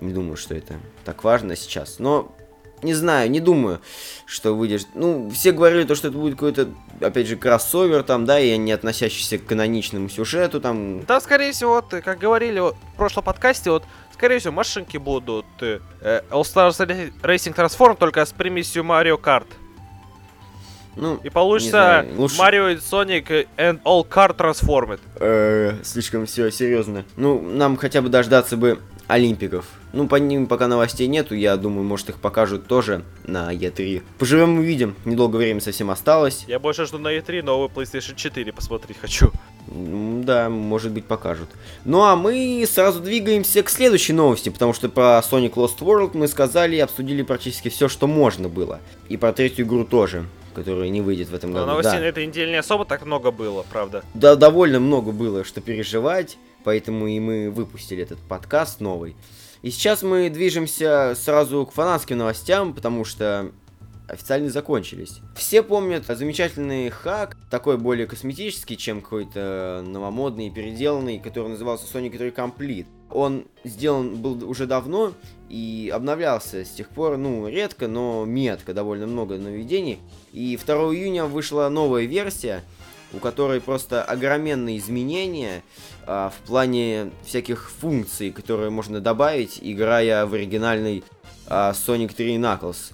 Не 0.00 0.12
думаю, 0.12 0.36
что 0.36 0.54
это 0.54 0.74
так 1.04 1.24
важно 1.24 1.56
сейчас. 1.56 1.98
Но 1.98 2.34
не 2.82 2.94
знаю, 2.94 3.30
не 3.30 3.38
думаю, 3.40 3.80
что 4.26 4.54
выйдешь. 4.56 4.82
Ну, 4.94 5.30
все 5.30 5.52
говорили 5.52 5.84
то, 5.84 5.94
что 5.94 6.08
это 6.08 6.16
будет 6.18 6.34
какой-то, 6.34 6.68
опять 7.00 7.28
же, 7.28 7.36
кроссовер 7.36 8.02
там, 8.02 8.24
да, 8.24 8.40
и 8.40 8.56
не 8.56 8.72
относящийся 8.72 9.38
к 9.38 9.46
каноничному 9.46 10.08
сюжету 10.08 10.60
там. 10.60 11.04
Да, 11.04 11.20
скорее 11.20 11.52
всего, 11.52 11.74
вот, 11.74 11.90
как 12.02 12.18
говорили 12.18 12.58
вот, 12.58 12.74
в 12.94 12.96
прошлом 12.96 13.22
подкасте, 13.24 13.70
вот, 13.70 13.84
скорее 14.12 14.40
всего, 14.40 14.52
машинки 14.52 14.96
будут 14.96 15.46
э, 15.60 15.78
All 16.30 16.42
Stars 16.42 16.78
Ra- 16.84 17.12
Racing 17.22 17.54
Transform 17.54 17.96
только 17.96 18.24
с 18.24 18.32
примесью 18.32 18.82
Mario 18.82 19.16
Kart. 19.20 19.46
Ну, 20.94 21.18
И 21.24 21.30
получится 21.30 22.04
Mario 22.16 22.70
и 22.74 22.76
Sonic 22.76 23.46
and 23.56 23.80
All 23.82 24.06
Kart 24.06 24.36
Transformed. 24.36 25.00
э, 25.20 25.76
слишком 25.84 26.26
все 26.26 26.50
серьезно. 26.50 27.04
Ну, 27.16 27.40
нам 27.40 27.78
хотя 27.78 28.02
бы 28.02 28.10
дождаться 28.10 28.58
бы 28.58 28.78
Олимпиков. 29.08 29.66
Ну, 29.92 30.08
по 30.08 30.16
ним 30.16 30.46
пока 30.46 30.68
новостей 30.68 31.06
нету, 31.06 31.34
я 31.34 31.56
думаю, 31.56 31.84
может 31.84 32.08
их 32.08 32.16
покажут 32.16 32.66
тоже 32.66 33.04
на 33.24 33.52
E3. 33.52 34.02
Поживем 34.18 34.58
увидим, 34.58 34.96
недолго 35.04 35.36
времени 35.36 35.60
совсем 35.60 35.90
осталось. 35.90 36.44
Я 36.48 36.58
больше 36.58 36.86
жду 36.86 36.98
на 36.98 37.16
E3 37.16 37.42
новый 37.42 37.68
PlayStation 37.68 38.14
4 38.14 38.52
посмотреть 38.52 38.98
хочу. 38.98 39.30
Да, 39.66 40.48
может 40.48 40.92
быть 40.92 41.04
покажут. 41.04 41.48
Ну 41.84 42.02
а 42.02 42.16
мы 42.16 42.64
сразу 42.68 43.00
двигаемся 43.00 43.62
к 43.62 43.70
следующей 43.70 44.12
новости, 44.12 44.48
потому 44.48 44.72
что 44.72 44.88
про 44.88 45.20
Sonic 45.20 45.54
Lost 45.54 45.78
World 45.80 46.10
мы 46.14 46.26
сказали 46.28 46.76
и 46.76 46.80
обсудили 46.80 47.22
практически 47.22 47.68
все, 47.68 47.88
что 47.88 48.06
можно 48.06 48.48
было. 48.48 48.80
И 49.08 49.16
про 49.16 49.32
третью 49.32 49.66
игру 49.66 49.84
тоже, 49.84 50.24
которая 50.54 50.88
не 50.88 51.00
выйдет 51.00 51.28
в 51.28 51.34
этом 51.34 51.50
Но 51.50 51.60
году. 51.60 51.66
новостей 51.70 51.94
да. 51.94 52.00
на 52.00 52.04
этой 52.04 52.26
неделе 52.26 52.50
не 52.52 52.58
особо 52.58 52.84
так 52.84 53.04
много 53.04 53.30
было, 53.30 53.64
правда. 53.70 54.04
Да, 54.14 54.36
довольно 54.36 54.80
много 54.80 55.12
было, 55.12 55.44
что 55.44 55.60
переживать, 55.60 56.38
поэтому 56.64 57.06
и 57.06 57.18
мы 57.20 57.50
выпустили 57.50 58.02
этот 58.02 58.18
подкаст 58.20 58.80
новый. 58.80 59.16
И 59.62 59.70
сейчас 59.70 60.02
мы 60.02 60.28
движемся 60.28 61.14
сразу 61.16 61.64
к 61.66 61.72
фанатским 61.72 62.18
новостям, 62.18 62.74
потому 62.74 63.04
что 63.04 63.52
официально 64.08 64.50
закончились. 64.50 65.20
Все 65.36 65.62
помнят 65.62 66.04
замечательный 66.06 66.90
хак, 66.90 67.36
такой 67.50 67.78
более 67.78 68.06
косметический, 68.06 68.76
чем 68.76 69.00
какой-то 69.00 69.82
новомодный, 69.86 70.50
переделанный, 70.50 71.18
который 71.18 71.48
назывался 71.48 71.86
Sonic 71.86 72.18
3 72.18 72.30
Complete. 72.30 72.86
Он 73.10 73.44
сделан 73.64 74.16
был 74.16 74.48
уже 74.48 74.66
давно 74.66 75.12
и 75.48 75.90
обновлялся 75.94 76.64
с 76.64 76.70
тех 76.70 76.88
пор, 76.88 77.16
ну, 77.16 77.46
редко, 77.46 77.86
но 77.86 78.24
метко, 78.24 78.74
довольно 78.74 79.06
много 79.06 79.36
нововведений. 79.36 79.98
И 80.32 80.56
2 80.56 80.74
июня 80.94 81.26
вышла 81.26 81.68
новая 81.68 82.04
версия, 82.04 82.64
у 83.12 83.18
которой 83.18 83.60
просто 83.60 84.02
огроменные 84.02 84.78
изменения 84.78 85.62
а, 86.06 86.30
в 86.30 86.46
плане 86.46 87.10
всяких 87.24 87.70
функций, 87.70 88.30
которые 88.30 88.70
можно 88.70 89.00
добавить, 89.00 89.58
играя 89.60 90.26
в 90.26 90.34
оригинальный 90.34 91.04
а, 91.46 91.72
Sonic 91.72 92.14
3 92.14 92.36
Knuckles. 92.36 92.92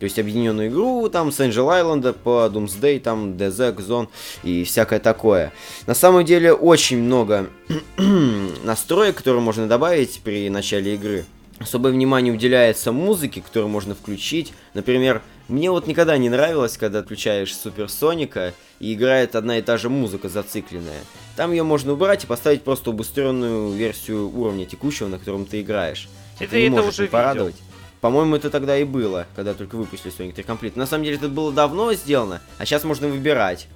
То 0.00 0.04
есть 0.04 0.18
объединенную 0.18 0.68
игру 0.68 1.10
там 1.10 1.30
с 1.30 1.40
Angel 1.40 1.66
Island 1.68 2.14
по 2.14 2.50
Doomsday, 2.50 3.00
там 3.00 3.32
DZ, 3.32 3.76
Zone 3.76 4.08
и 4.42 4.64
всякое 4.64 4.98
такое. 4.98 5.52
На 5.86 5.94
самом 5.94 6.24
деле 6.24 6.54
очень 6.54 7.02
много 7.02 7.50
настроек, 8.64 9.16
которые 9.16 9.42
можно 9.42 9.68
добавить 9.68 10.22
при 10.24 10.48
начале 10.48 10.94
игры. 10.94 11.26
Особое 11.60 11.92
внимание 11.92 12.32
уделяется 12.32 12.90
музыке, 12.90 13.42
которую 13.42 13.68
можно 13.68 13.94
включить. 13.94 14.54
Например, 14.72 15.20
мне 15.46 15.70
вот 15.70 15.86
никогда 15.86 16.16
не 16.16 16.30
нравилось, 16.30 16.78
когда 16.78 17.02
включаешь 17.02 17.54
Супер 17.54 17.90
Соника 17.90 18.54
и 18.78 18.94
играет 18.94 19.36
одна 19.36 19.58
и 19.58 19.62
та 19.62 19.76
же 19.76 19.90
музыка 19.90 20.30
зацикленная. 20.30 21.02
Там 21.36 21.50
ее 21.50 21.62
можно 21.62 21.92
убрать 21.92 22.24
и 22.24 22.26
поставить 22.26 22.62
просто 22.62 22.90
убыстренную 22.90 23.72
версию 23.72 24.30
уровня 24.34 24.64
текущего, 24.64 25.08
на 25.08 25.18
котором 25.18 25.44
ты 25.44 25.60
играешь. 25.60 26.08
Это 26.38 26.56
не 26.56 26.62
я 26.62 26.68
это 26.68 26.80
уже 26.80 26.86
не 26.86 26.92
видел. 26.92 27.10
порадовать. 27.10 27.56
По-моему, 28.00 28.36
это 28.36 28.48
тогда 28.48 28.78
и 28.78 28.84
было, 28.84 29.26
когда 29.36 29.52
только 29.52 29.76
выпустили 29.76 30.14
Sonic 30.16 30.32
3 30.32 30.44
Complete. 30.44 30.72
На 30.76 30.86
самом 30.86 31.04
деле, 31.04 31.16
это 31.16 31.28
было 31.28 31.52
давно 31.52 31.92
сделано, 31.92 32.40
а 32.56 32.64
сейчас 32.64 32.84
можно 32.84 33.08
выбирать. 33.08 33.68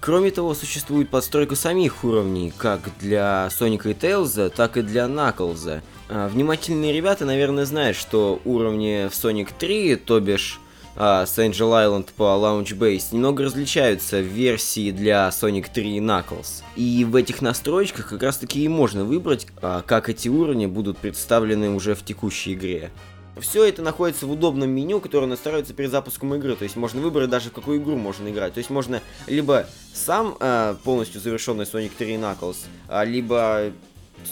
Кроме 0.00 0.30
того, 0.30 0.54
существует 0.54 1.08
подстройка 1.08 1.56
самих 1.56 2.04
уровней, 2.04 2.52
как 2.56 2.80
для 2.98 3.48
Соника 3.50 3.88
и 3.88 3.94
Тейлза, 3.94 4.50
так 4.50 4.76
и 4.76 4.82
для 4.82 5.08
Наклза. 5.08 5.82
А, 6.12 6.26
внимательные 6.26 6.92
ребята, 6.92 7.24
наверное, 7.24 7.64
знают, 7.64 7.96
что 7.96 8.40
уровни 8.44 9.08
в 9.08 9.12
Sonic 9.12 9.50
3, 9.56 9.94
то 9.94 10.18
бишь 10.18 10.58
а, 10.96 11.22
Angel 11.22 11.70
Island 11.70 12.08
по 12.16 12.24
Launch 12.24 12.76
Base, 12.76 13.04
немного 13.12 13.44
различаются 13.44 14.18
в 14.18 14.24
версии 14.24 14.90
для 14.90 15.28
Sonic 15.28 15.66
3 15.72 15.98
и 15.98 16.00
Knuckles. 16.00 16.64
И 16.74 17.06
в 17.08 17.14
этих 17.14 17.42
настройках 17.42 18.08
как 18.08 18.24
раз 18.24 18.38
таки 18.38 18.64
и 18.64 18.68
можно 18.68 19.04
выбрать, 19.04 19.46
а, 19.62 19.82
как 19.82 20.08
эти 20.08 20.28
уровни 20.28 20.66
будут 20.66 20.98
представлены 20.98 21.70
уже 21.70 21.94
в 21.94 22.04
текущей 22.04 22.54
игре. 22.54 22.90
Все 23.38 23.64
это 23.64 23.80
находится 23.80 24.26
в 24.26 24.32
удобном 24.32 24.68
меню, 24.68 25.00
которое 25.00 25.26
настраивается 25.26 25.74
перед 25.74 25.92
запуском 25.92 26.34
игры. 26.34 26.56
То 26.56 26.64
есть 26.64 26.74
можно 26.74 27.00
выбрать 27.00 27.30
даже 27.30 27.50
в 27.50 27.52
какую 27.52 27.80
игру 27.80 27.96
можно 27.96 28.28
играть. 28.28 28.54
То 28.54 28.58
есть 28.58 28.68
можно 28.68 29.00
либо 29.28 29.66
сам 29.94 30.36
э, 30.40 30.74
полностью 30.82 31.20
завершенный 31.20 31.64
Sonic 31.64 31.92
3 31.96 32.14
и 32.14 32.16
Knuckles, 32.16 32.56
а, 32.88 33.04
либо 33.04 33.72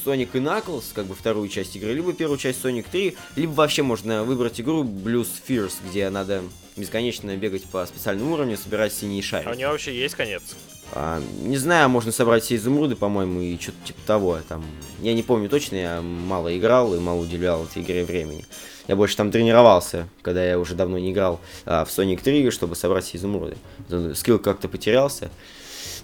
Sonic 0.05 0.31
и 0.35 0.39
Knuckles, 0.39 0.85
как 0.95 1.07
бы 1.07 1.15
вторую 1.15 1.49
часть 1.49 1.77
игры, 1.77 1.93
либо 1.93 2.13
первую 2.13 2.39
часть 2.39 2.65
Sonic 2.65 2.87
3, 2.91 3.17
либо 3.37 3.53
вообще 3.53 3.83
можно 3.83 4.25
выбрать 4.25 4.61
игру 4.61 4.85
Blues 4.85 5.29
Fears, 5.47 5.75
где 5.89 6.09
надо 6.11 6.43
бесконечно 6.77 7.37
бегать 7.37 7.65
по 7.65 7.85
специальному 7.87 8.35
уровню, 8.35 8.57
собирать 8.57 8.93
синие 8.93 9.23
шарики. 9.23 9.49
А 9.49 9.53
у 9.53 9.55
нее 9.55 9.69
вообще 9.69 9.95
есть 9.95 10.15
конец. 10.15 10.43
А, 10.93 11.21
не 11.43 11.57
знаю, 11.57 11.89
можно 11.89 12.13
собрать 12.13 12.45
все 12.45 12.57
изумруды, 12.57 12.97
по-моему, 12.97 13.41
и 13.41 13.59
что-то 13.59 13.77
типа 13.85 14.01
того. 14.07 14.39
Там, 14.49 14.65
я 15.01 15.13
не 15.15 15.23
помню 15.23 15.49
точно, 15.49 15.77
я 15.77 16.01
мало 16.01 16.57
играл 16.57 16.95
и 16.95 16.99
мало 16.99 17.21
уделял 17.21 17.65
этой 17.65 17.83
игре 17.83 18.05
времени. 18.05 18.45
Я 18.87 18.97
больше 18.97 19.17
там 19.17 19.31
тренировался, 19.31 20.09
когда 20.23 20.43
я 20.43 20.59
уже 20.59 20.75
давно 20.75 20.99
не 20.99 21.13
играл 21.13 21.41
а, 21.67 21.85
в 21.85 21.89
Sonic 21.89 22.23
3, 22.23 22.51
чтобы 22.51 22.75
собрать 22.75 23.05
все 23.05 23.19
изумруды. 23.19 23.59
Скилл 24.15 24.39
как-то 24.39 24.69
потерялся. 24.69 25.31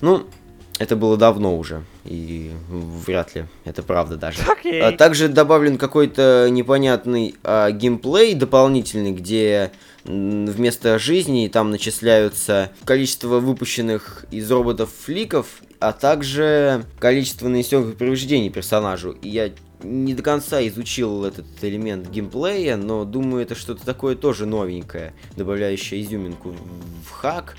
Ну, 0.01 0.27
это 0.79 0.97
было 0.97 1.17
давно 1.17 1.57
уже, 1.57 1.85
и 2.05 2.53
вряд 2.69 3.35
ли 3.35 3.45
это 3.65 3.83
правда 3.83 4.17
даже. 4.17 4.41
Окей. 4.43 4.81
А 4.81 4.93
также 4.93 5.29
добавлен 5.29 5.79
какой-то 5.79 6.49
непонятный 6.51 7.37
а, 7.45 7.71
геймплей 7.71 8.35
дополнительный, 8.35 9.13
где 9.13 9.71
вместо 10.05 10.99
жизни 10.99 11.49
там 11.49 11.71
начисляются 11.71 12.71
количество 12.85 13.39
выпущенных 13.39 14.27
из 14.31 14.51
роботов 14.51 14.91
фликов, 15.05 15.63
а 15.79 15.93
также 15.93 16.85
количество 16.99 17.49
нанесенных 17.49 17.97
повреждений 17.97 18.51
персонажу. 18.51 19.13
И 19.23 19.29
я 19.29 19.51
не 19.83 20.15
до 20.15 20.23
конца 20.23 20.67
изучил 20.67 21.25
этот 21.25 21.47
элемент 21.63 22.09
геймплея, 22.09 22.77
но 22.77 23.05
думаю, 23.05 23.43
это 23.43 23.55
что-то 23.55 23.85
такое 23.85 24.17
тоже 24.17 24.47
новенькое, 24.47 25.15
добавляющее 25.37 26.03
изюминку 26.03 26.55
в 27.07 27.11
хак. 27.11 27.57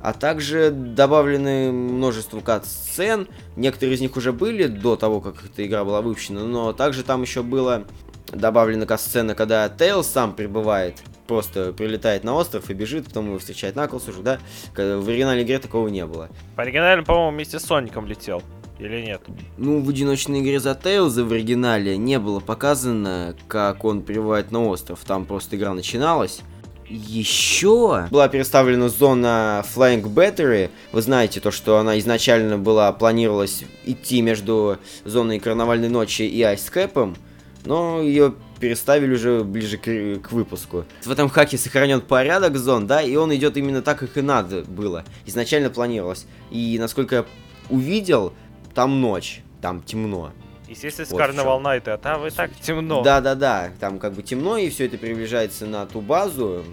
А 0.00 0.12
также 0.12 0.70
добавлены 0.70 1.72
множество 1.72 2.40
кат-сцен. 2.40 3.28
Некоторые 3.56 3.96
из 3.96 4.00
них 4.00 4.16
уже 4.16 4.32
были 4.32 4.66
до 4.66 4.96
того, 4.96 5.20
как 5.20 5.44
эта 5.44 5.66
игра 5.66 5.84
была 5.84 6.00
выпущена, 6.02 6.42
но 6.42 6.72
также 6.72 7.02
там 7.02 7.22
еще 7.22 7.42
было 7.42 7.84
добавлена 8.28 8.86
кат-сцена, 8.86 9.34
когда 9.34 9.68
Тейлз 9.68 10.06
сам 10.06 10.34
прибывает, 10.34 11.02
просто 11.26 11.72
прилетает 11.72 12.24
на 12.24 12.34
остров 12.34 12.70
и 12.70 12.74
бежит, 12.74 13.06
потом 13.06 13.26
его 13.26 13.38
встречает 13.38 13.76
Наклс 13.76 14.08
уже, 14.08 14.22
да? 14.22 14.38
В 14.74 15.08
оригинальной 15.08 15.44
игре 15.44 15.58
такого 15.58 15.88
не 15.88 16.04
было. 16.04 16.28
По 16.56 16.62
оригинальному, 16.62 17.06
по-моему, 17.06 17.36
вместе 17.36 17.58
с 17.58 17.64
Соником 17.64 18.06
летел. 18.06 18.42
Или 18.78 19.00
нет? 19.00 19.22
Ну, 19.56 19.80
в 19.80 19.88
одиночной 19.88 20.40
игре 20.40 20.60
за 20.60 20.74
Тейлза 20.74 21.24
в 21.24 21.32
оригинале 21.32 21.96
не 21.96 22.18
было 22.18 22.40
показано, 22.40 23.34
как 23.48 23.84
он 23.84 24.02
прибывает 24.02 24.50
на 24.50 24.66
остров. 24.66 25.00
Там 25.06 25.24
просто 25.24 25.56
игра 25.56 25.72
начиналась, 25.72 26.40
еще 26.88 28.06
была 28.10 28.28
переставлена 28.28 28.88
зона 28.88 29.64
Flying 29.74 30.02
Battery. 30.02 30.70
Вы 30.92 31.02
знаете 31.02 31.40
то, 31.40 31.50
что 31.50 31.78
она 31.78 31.98
изначально 31.98 32.58
была 32.58 32.92
планировалась 32.92 33.64
идти 33.84 34.22
между 34.22 34.78
зоной 35.04 35.38
Карнавальной 35.38 35.88
ночи 35.88 36.22
и 36.22 36.42
Айскэпом, 36.42 37.16
но 37.64 38.00
ее 38.00 38.34
переставили 38.60 39.14
уже 39.14 39.44
ближе 39.44 39.76
к, 39.76 40.28
к 40.28 40.32
выпуску. 40.32 40.84
В 41.04 41.10
этом 41.10 41.28
хаке 41.28 41.58
сохранен 41.58 42.00
порядок 42.00 42.56
зон, 42.56 42.86
да, 42.86 43.02
и 43.02 43.14
он 43.16 43.34
идет 43.34 43.56
именно 43.56 43.82
так, 43.82 43.98
как 43.98 44.16
и 44.16 44.22
надо 44.22 44.62
было. 44.62 45.04
Изначально 45.26 45.70
планировалось. 45.70 46.26
И 46.50 46.76
насколько 46.78 47.16
я 47.16 47.26
увидел, 47.68 48.32
там 48.74 49.00
ночь, 49.00 49.42
там 49.60 49.82
темно. 49.82 50.32
Естественно, 50.68 51.06
с 51.06 51.10
Вот 51.10 51.18
Карнавал 51.18 51.58
чём. 51.58 51.62
Найта, 51.64 51.94
а 51.94 51.98
там 51.98 52.26
и 52.26 52.30
так 52.30 52.50
темно. 52.60 53.02
Да, 53.02 53.20
да, 53.20 53.34
да. 53.34 53.70
Там 53.80 53.98
как 53.98 54.14
бы 54.14 54.22
темно, 54.22 54.56
и 54.56 54.68
все 54.68 54.86
это 54.86 54.98
приближается 54.98 55.66
на 55.66 55.86
ту 55.86 56.00
базу 56.00 56.64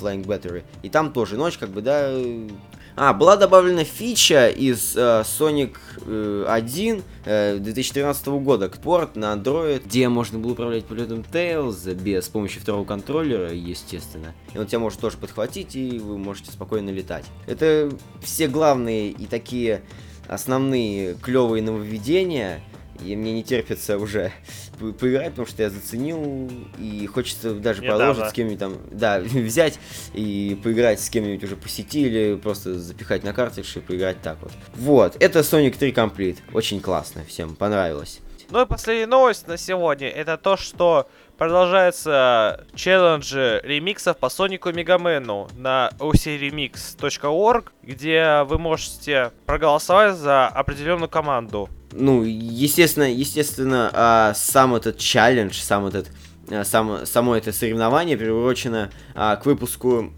Flying 0.00 0.24
Battery. 0.24 0.62
И 0.82 0.88
там 0.88 1.12
тоже 1.12 1.36
ночь, 1.36 1.58
как 1.58 1.70
бы, 1.70 1.82
да. 1.82 2.08
э. 2.10 2.48
А, 2.96 3.14
была 3.14 3.36
добавлена 3.36 3.84
фича 3.84 4.48
из 4.48 4.96
э, 4.96 5.22
Sonic 5.22 5.76
э, 6.06 6.44
1 6.46 7.02
э, 7.24 7.56
2013 7.58 8.26
года 8.26 8.68
к 8.68 8.78
порт 8.78 9.16
на 9.16 9.32
Android, 9.32 9.82
где 9.86 10.08
можно 10.08 10.38
было 10.38 10.52
управлять 10.52 10.84
полетом 10.84 11.20
Tails 11.20 11.94
без 11.94 12.26
с 12.26 12.28
помощью 12.28 12.60
второго 12.60 12.84
контроллера, 12.84 13.52
естественно. 13.52 14.34
И 14.54 14.58
он 14.58 14.66
тебя 14.66 14.80
может 14.80 15.00
тоже 15.00 15.16
подхватить, 15.16 15.76
и 15.76 15.98
вы 15.98 16.18
можете 16.18 16.50
спокойно 16.50 16.90
летать. 16.90 17.24
Это 17.46 17.90
все 18.22 18.48
главные 18.48 19.10
и 19.10 19.26
такие 19.26 19.82
основные 20.26 21.14
клевые 21.14 21.62
нововведения. 21.62 22.60
И 23.04 23.16
мне 23.16 23.32
не 23.32 23.42
терпится 23.42 23.98
уже 23.98 24.32
по- 24.78 24.92
поиграть, 24.92 25.30
потому 25.30 25.46
что 25.46 25.62
я 25.62 25.70
заценил, 25.70 26.50
и 26.78 27.06
хочется 27.06 27.54
даже 27.54 27.82
Недавно. 27.82 28.06
продолжить 28.06 28.30
с 28.30 28.34
кем-нибудь 28.34 28.58
там, 28.58 28.76
да, 28.90 29.20
взять 29.24 29.78
и 30.14 30.58
поиграть 30.62 31.00
с 31.00 31.08
кем-нибудь 31.10 31.44
уже 31.44 31.56
по 31.56 31.68
сети, 31.68 32.02
или 32.02 32.36
просто 32.36 32.78
запихать 32.78 33.24
на 33.24 33.32
картридж 33.32 33.76
и 33.76 33.80
поиграть 33.80 34.20
так 34.22 34.38
вот. 34.42 34.52
Вот, 34.74 35.16
это 35.20 35.40
Sonic 35.40 35.76
3 35.78 35.92
Complete, 35.92 36.38
очень 36.52 36.80
классно, 36.80 37.24
всем 37.24 37.56
понравилось. 37.56 38.20
Ну 38.50 38.62
и 38.62 38.66
последняя 38.66 39.06
новость 39.06 39.46
на 39.46 39.56
сегодня, 39.56 40.08
это 40.08 40.36
то, 40.36 40.56
что 40.56 41.08
продолжается 41.38 42.66
челлендж 42.74 43.32
ремиксов 43.62 44.16
по 44.16 44.28
Сонику 44.28 44.70
и 44.70 44.72
Мегамену 44.72 45.48
на 45.56 45.90
ocremix.org, 46.00 47.72
где 47.82 48.42
вы 48.42 48.58
можете 48.58 49.30
проголосовать 49.46 50.16
за 50.16 50.48
определенную 50.48 51.08
команду. 51.08 51.68
Ну, 51.92 52.22
естественно, 52.22 53.12
естественно, 53.12 53.90
а, 53.92 54.34
сам 54.34 54.74
этот 54.74 54.98
челлендж, 54.98 55.54
сам 55.60 55.86
этот, 55.86 56.10
а, 56.48 56.64
сам, 56.64 57.04
само 57.04 57.36
это 57.36 57.52
соревнование 57.52 58.16
приурочено 58.16 58.90
а, 59.14 59.36
к 59.36 59.46
выпуску 59.46 60.12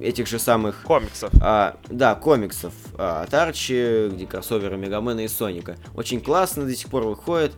этих 0.00 0.26
же 0.26 0.38
самых 0.38 0.82
Комиксов. 0.82 1.30
А, 1.40 1.76
да, 1.88 2.14
комиксов 2.14 2.72
а, 2.98 3.22
от 3.22 3.34
Арчи, 3.34 4.08
где 4.12 4.26
кроссоверы 4.26 4.76
Мегамена 4.76 5.20
и 5.20 5.28
Соника. 5.28 5.76
Очень 5.94 6.20
классно 6.20 6.64
до 6.64 6.74
сих 6.74 6.88
пор 6.88 7.04
выходит. 7.04 7.52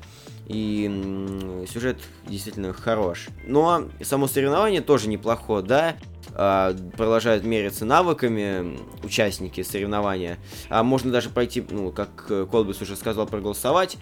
И 0.49 1.65
сюжет 1.71 1.99
действительно 2.27 2.73
хорош. 2.73 3.29
Но 3.47 3.85
само 4.03 4.27
соревнование 4.27 4.81
тоже 4.81 5.09
неплохо, 5.09 5.63
да. 5.63 5.97
А, 6.35 6.75
продолжают 6.97 7.45
мериться 7.45 7.85
навыками 7.85 8.79
участники 9.03 9.63
соревнования. 9.63 10.39
А 10.69 10.83
можно 10.83 11.11
даже 11.11 11.31
пройти, 11.31 11.65
ну, 11.71 11.91
как 11.91 12.27
э, 12.31 12.47
Колбис 12.51 12.81
уже 12.81 12.97
сказал, 12.97 13.27
проголосовать. 13.27 13.97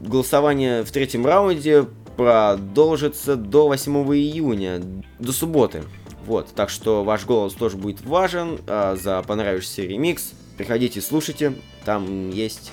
Голосование 0.00 0.84
в 0.84 0.90
третьем 0.90 1.26
раунде 1.26 1.86
продолжится 2.16 3.36
до 3.36 3.68
8 3.68 3.92
июня, 4.14 4.82
до 5.18 5.32
субботы. 5.32 5.82
Вот, 6.26 6.48
так 6.54 6.70
что 6.70 7.02
ваш 7.04 7.26
голос 7.26 7.52
тоже 7.54 7.76
будет 7.76 8.00
важен 8.02 8.58
а, 8.66 8.96
за 8.96 9.22
понравившийся 9.22 9.82
ремикс. 9.82 10.32
Приходите, 10.56 11.00
слушайте, 11.00 11.54
там 11.84 12.30
есть 12.30 12.72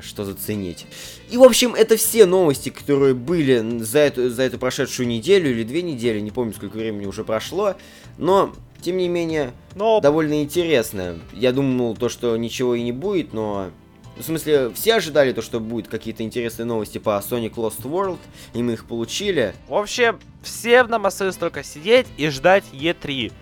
что 0.00 0.24
заценить. 0.24 0.86
И, 1.30 1.36
в 1.36 1.42
общем, 1.42 1.74
это 1.74 1.96
все 1.96 2.26
новости, 2.26 2.68
которые 2.68 3.14
были 3.14 3.78
за 3.82 4.00
эту, 4.00 4.30
за 4.30 4.42
эту 4.42 4.58
прошедшую 4.58 5.08
неделю 5.08 5.50
или 5.50 5.62
две 5.64 5.82
недели, 5.82 6.20
не 6.20 6.30
помню, 6.30 6.52
сколько 6.54 6.76
времени 6.76 7.06
уже 7.06 7.24
прошло, 7.24 7.74
но, 8.18 8.54
тем 8.82 8.96
не 8.96 9.08
менее, 9.08 9.52
Но 9.74 10.00
довольно 10.00 10.42
интересно. 10.42 11.18
Я 11.32 11.52
думал, 11.52 11.96
то, 11.96 12.08
что 12.08 12.36
ничего 12.36 12.74
и 12.74 12.82
не 12.82 12.92
будет, 12.92 13.32
но... 13.32 13.70
В 14.16 14.22
смысле, 14.22 14.70
все 14.70 14.94
ожидали 14.94 15.32
то, 15.32 15.42
что 15.42 15.58
будут 15.58 15.88
какие-то 15.88 16.22
интересные 16.22 16.66
новости 16.66 16.98
по 16.98 17.20
Sonic 17.28 17.54
Lost 17.54 17.82
World, 17.82 18.18
и 18.52 18.62
мы 18.62 18.74
их 18.74 18.84
получили. 18.84 19.54
вообще 19.68 20.16
всем 20.40 20.88
нам 20.88 21.04
остается 21.06 21.40
только 21.40 21.64
сидеть 21.64 22.06
и 22.16 22.28
ждать 22.28 22.62
Е3. 22.72 23.32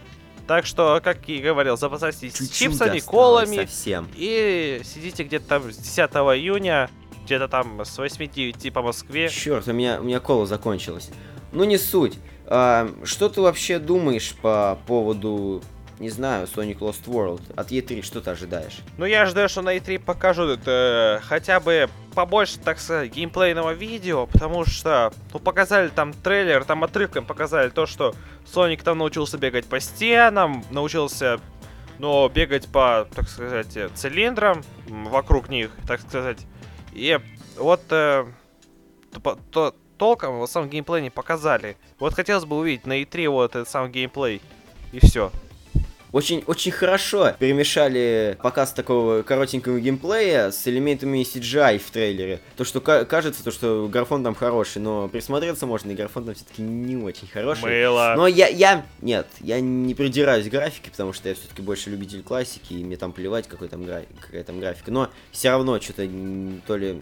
Так 0.46 0.66
что, 0.66 1.00
как 1.02 1.28
и 1.28 1.38
говорил, 1.38 1.76
запасайтесь 1.76 2.34
Чуть-чуть 2.34 2.52
чипсами, 2.52 2.98
колами 2.98 3.56
совсем. 3.56 4.08
и 4.14 4.80
сидите 4.84 5.22
где-то 5.22 5.46
там 5.46 5.72
с 5.72 5.76
10 5.76 5.98
июня, 5.98 6.90
где-то 7.24 7.48
там 7.48 7.80
с 7.84 7.98
8-9 7.98 8.72
по 8.72 8.82
Москве. 8.82 9.28
Черт, 9.28 9.68
у 9.68 9.72
меня, 9.72 10.00
у 10.00 10.04
меня 10.04 10.20
кола 10.20 10.46
закончилась. 10.46 11.10
Ну 11.52 11.64
не 11.64 11.78
суть. 11.78 12.18
А, 12.46 12.90
что 13.04 13.28
ты 13.28 13.40
вообще 13.40 13.78
думаешь 13.78 14.34
по 14.42 14.78
поводу, 14.86 15.62
не 16.02 16.10
знаю, 16.10 16.46
Sonic 16.46 16.78
Lost 16.80 17.04
World? 17.06 17.40
От 17.56 17.70
E3 17.70 18.02
что 18.02 18.20
ты 18.20 18.30
ожидаешь? 18.30 18.80
Ну, 18.98 19.04
я 19.06 19.24
жду, 19.24 19.46
что 19.48 19.62
на 19.62 19.76
E3 19.76 20.00
покажут 20.00 20.60
э, 20.66 21.20
хотя 21.22 21.60
бы 21.60 21.88
побольше, 22.14 22.58
так 22.58 22.80
сказать, 22.80 23.12
геймплейного 23.14 23.70
видео, 23.72 24.26
потому 24.26 24.64
что, 24.64 25.12
ну, 25.32 25.38
показали 25.38 25.88
там 25.88 26.12
трейлер, 26.12 26.64
там 26.64 26.82
отрывком 26.82 27.24
показали 27.24 27.70
то, 27.70 27.86
что 27.86 28.14
Соник 28.44 28.82
там 28.82 28.98
научился 28.98 29.38
бегать 29.38 29.66
по 29.66 29.78
стенам, 29.78 30.64
научился, 30.70 31.38
ну, 32.00 32.28
бегать 32.28 32.66
по, 32.66 33.06
так 33.14 33.28
сказать, 33.28 33.76
э, 33.76 33.88
цилиндрам 33.94 34.62
вокруг 34.88 35.48
них, 35.48 35.70
так 35.86 36.00
сказать. 36.00 36.38
И 36.92 37.16
вот 37.56 37.80
э, 37.90 38.26
то- 39.22 39.38
то- 39.52 39.74
толком 39.98 40.38
вот 40.38 40.50
сам 40.50 40.68
геймплей 40.68 41.00
не 41.00 41.10
показали. 41.10 41.76
Вот 42.00 42.14
хотелось 42.14 42.44
бы 42.44 42.56
увидеть 42.56 42.86
на 42.86 43.00
E3 43.00 43.28
вот 43.28 43.54
этот 43.54 43.68
сам 43.68 43.92
геймплей. 43.92 44.42
И 44.90 44.98
все. 44.98 45.30
Очень, 46.12 46.44
очень 46.46 46.72
хорошо 46.72 47.32
перемешали 47.38 48.36
показ 48.42 48.72
такого 48.74 49.22
коротенького 49.22 49.80
геймплея 49.80 50.50
с 50.50 50.68
элементами 50.68 51.22
CGI 51.22 51.78
в 51.78 51.90
трейлере. 51.90 52.40
То, 52.56 52.64
что 52.64 52.82
ка- 52.82 53.06
кажется, 53.06 53.42
то, 53.42 53.50
что 53.50 53.88
графон 53.90 54.22
там 54.22 54.34
хороший, 54.34 54.82
но 54.82 55.08
присмотреться 55.08 55.64
можно, 55.64 55.90
и 55.90 55.94
графон 55.94 56.26
там 56.26 56.34
все-таки 56.34 56.60
не 56.60 56.96
очень 57.02 57.26
хороший. 57.28 57.64
Мыло. 57.64 58.12
Но 58.14 58.26
я, 58.26 58.48
я, 58.48 58.84
нет, 59.00 59.26
я 59.40 59.58
не 59.60 59.94
придираюсь 59.94 60.46
к 60.48 60.50
графике, 60.50 60.90
потому 60.90 61.14
что 61.14 61.30
я 61.30 61.34
все-таки 61.34 61.62
больше 61.62 61.88
любитель 61.88 62.22
классики, 62.22 62.74
и 62.74 62.84
мне 62.84 62.98
там 62.98 63.12
плевать, 63.12 63.48
какой 63.48 63.68
там 63.68 63.84
гра- 63.84 64.02
какая 64.20 64.44
там 64.44 64.60
графика. 64.60 64.90
Но 64.90 65.08
все 65.30 65.48
равно 65.48 65.80
что-то 65.80 66.06
то 66.66 66.76
ли 66.76 67.00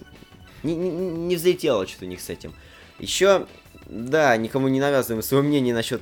не, 0.63 0.75
не, 0.77 0.89
не 0.91 1.35
взлетело 1.35 1.85
что-то 1.85 2.05
у 2.05 2.09
них 2.09 2.21
с 2.21 2.31
этим. 2.31 2.55
Еще, 3.01 3.49
да, 3.87 4.37
никому 4.37 4.69
не 4.69 4.79
навязываем 4.79 5.23
свое 5.25 5.43
мнение 5.43 5.75
насчет 5.75 6.01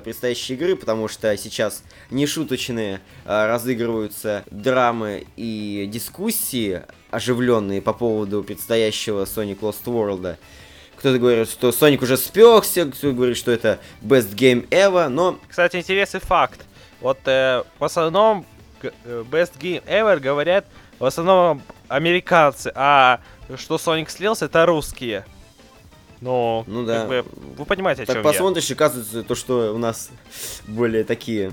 предстоящей 0.00 0.54
игры, 0.54 0.76
потому 0.76 1.08
что 1.08 1.36
сейчас 1.36 1.82
нешуточные 2.10 3.00
э, 3.24 3.46
разыгрываются 3.46 4.44
драмы 4.50 5.26
и 5.36 5.88
дискуссии 5.92 6.82
оживленные 7.10 7.80
по 7.82 7.92
поводу 7.92 8.42
предстоящего 8.42 9.24
Sonic 9.24 9.60
Lost 9.60 9.84
World. 9.84 10.36
Кто-то 10.96 11.18
говорит, 11.18 11.48
что 11.48 11.68
Sonic 11.70 12.02
уже 12.02 12.16
спекся, 12.16 12.86
кто-то 12.86 13.12
говорит, 13.12 13.36
что 13.36 13.50
это 13.50 13.78
best 14.00 14.34
game 14.34 14.68
ever, 14.70 15.08
но 15.08 15.38
Кстати, 15.48 15.76
интересный 15.76 16.20
факт. 16.20 16.64
Вот 17.00 17.18
э, 17.26 17.62
в 17.78 17.84
основном 17.84 18.46
э, 18.82 19.24
Best 19.30 19.58
Game 19.58 19.84
Ever 19.86 20.18
говорят 20.18 20.64
в 20.98 21.04
основном 21.04 21.62
американцы, 21.88 22.72
а 22.74 23.20
что 23.56 23.76
Sonic 23.76 24.08
слился, 24.08 24.46
это 24.46 24.64
русские. 24.64 25.24
Ну, 26.24 26.64
Ну 26.66 26.86
как 26.86 26.86
да. 26.86 27.06
бы, 27.06 27.24
вы 27.58 27.64
понимаете, 27.66 28.04
о 28.04 28.06
так 28.06 28.16
чем 28.16 28.24
я. 28.24 28.30
посмотришь, 28.30 28.70
и 28.70 28.72
оказывается, 28.72 29.22
то, 29.22 29.34
что 29.34 29.74
у 29.74 29.78
нас 29.78 30.08
более 30.66 31.04
такие, 31.04 31.52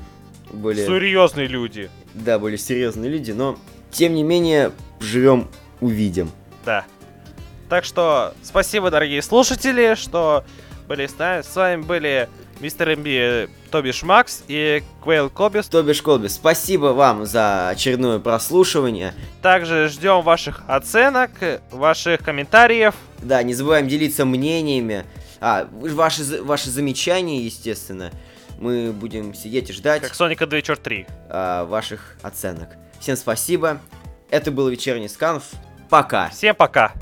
более... 0.50 0.88
Серьезные 0.88 1.48
люди. 1.48 1.90
Да, 2.14 2.40
более 2.40 2.58
серьезные 2.58 3.12
люди, 3.12 3.32
но 3.32 3.58
тем 3.92 4.14
не 4.14 4.24
менее 4.24 4.72
живем, 5.02 5.50
увидим. 5.82 6.32
Да. 6.66 6.86
Так 7.68 7.84
что 7.84 8.34
спасибо, 8.44 8.90
дорогие 8.92 9.22
слушатели, 9.22 9.96
что 9.96 10.46
были 10.88 11.06
с 11.06 11.18
нами. 11.18 11.42
С 11.42 11.54
вами 11.54 11.82
были 11.82 12.30
мистер 12.62 12.96
МБ 12.98 13.52
Тобиш 13.72 14.04
Макс 14.04 14.44
и 14.48 14.84
Квейл 15.02 15.30
Кобис. 15.30 15.68
Тобиш 15.68 16.02
Колбис, 16.02 16.36
спасибо 16.36 16.88
вам 16.88 17.26
за 17.26 17.70
очередное 17.70 18.20
прослушивание. 18.20 19.14
Также 19.42 19.88
ждем 19.88 20.22
ваших 20.22 20.62
оценок, 20.68 21.32
ваших 21.72 22.22
комментариев. 22.22 22.94
Да, 23.20 23.42
не 23.44 23.54
забываем 23.54 23.88
делиться 23.88 24.26
мнениями. 24.26 25.06
А, 25.40 25.68
ваши, 25.72 26.44
ваши 26.44 26.70
замечания, 26.70 27.40
естественно. 27.44 28.12
Мы 28.60 28.92
будем 28.92 29.34
сидеть 29.34 29.70
и 29.72 29.74
ждать 29.74 30.02
Как 30.04 30.14
Соника 30.14 30.44
Adventure 30.44 30.76
3. 30.76 31.08
а, 31.30 31.66
ваших 31.66 32.18
оценок. 32.22 32.70
Всем 33.00 33.16
спасибо. 33.16 33.80
Это 34.30 34.52
был 34.52 34.68
вечерний 34.70 35.08
сканф. 35.08 35.44
Пока. 35.90 36.30
Всем 36.30 36.56
пока! 36.56 36.94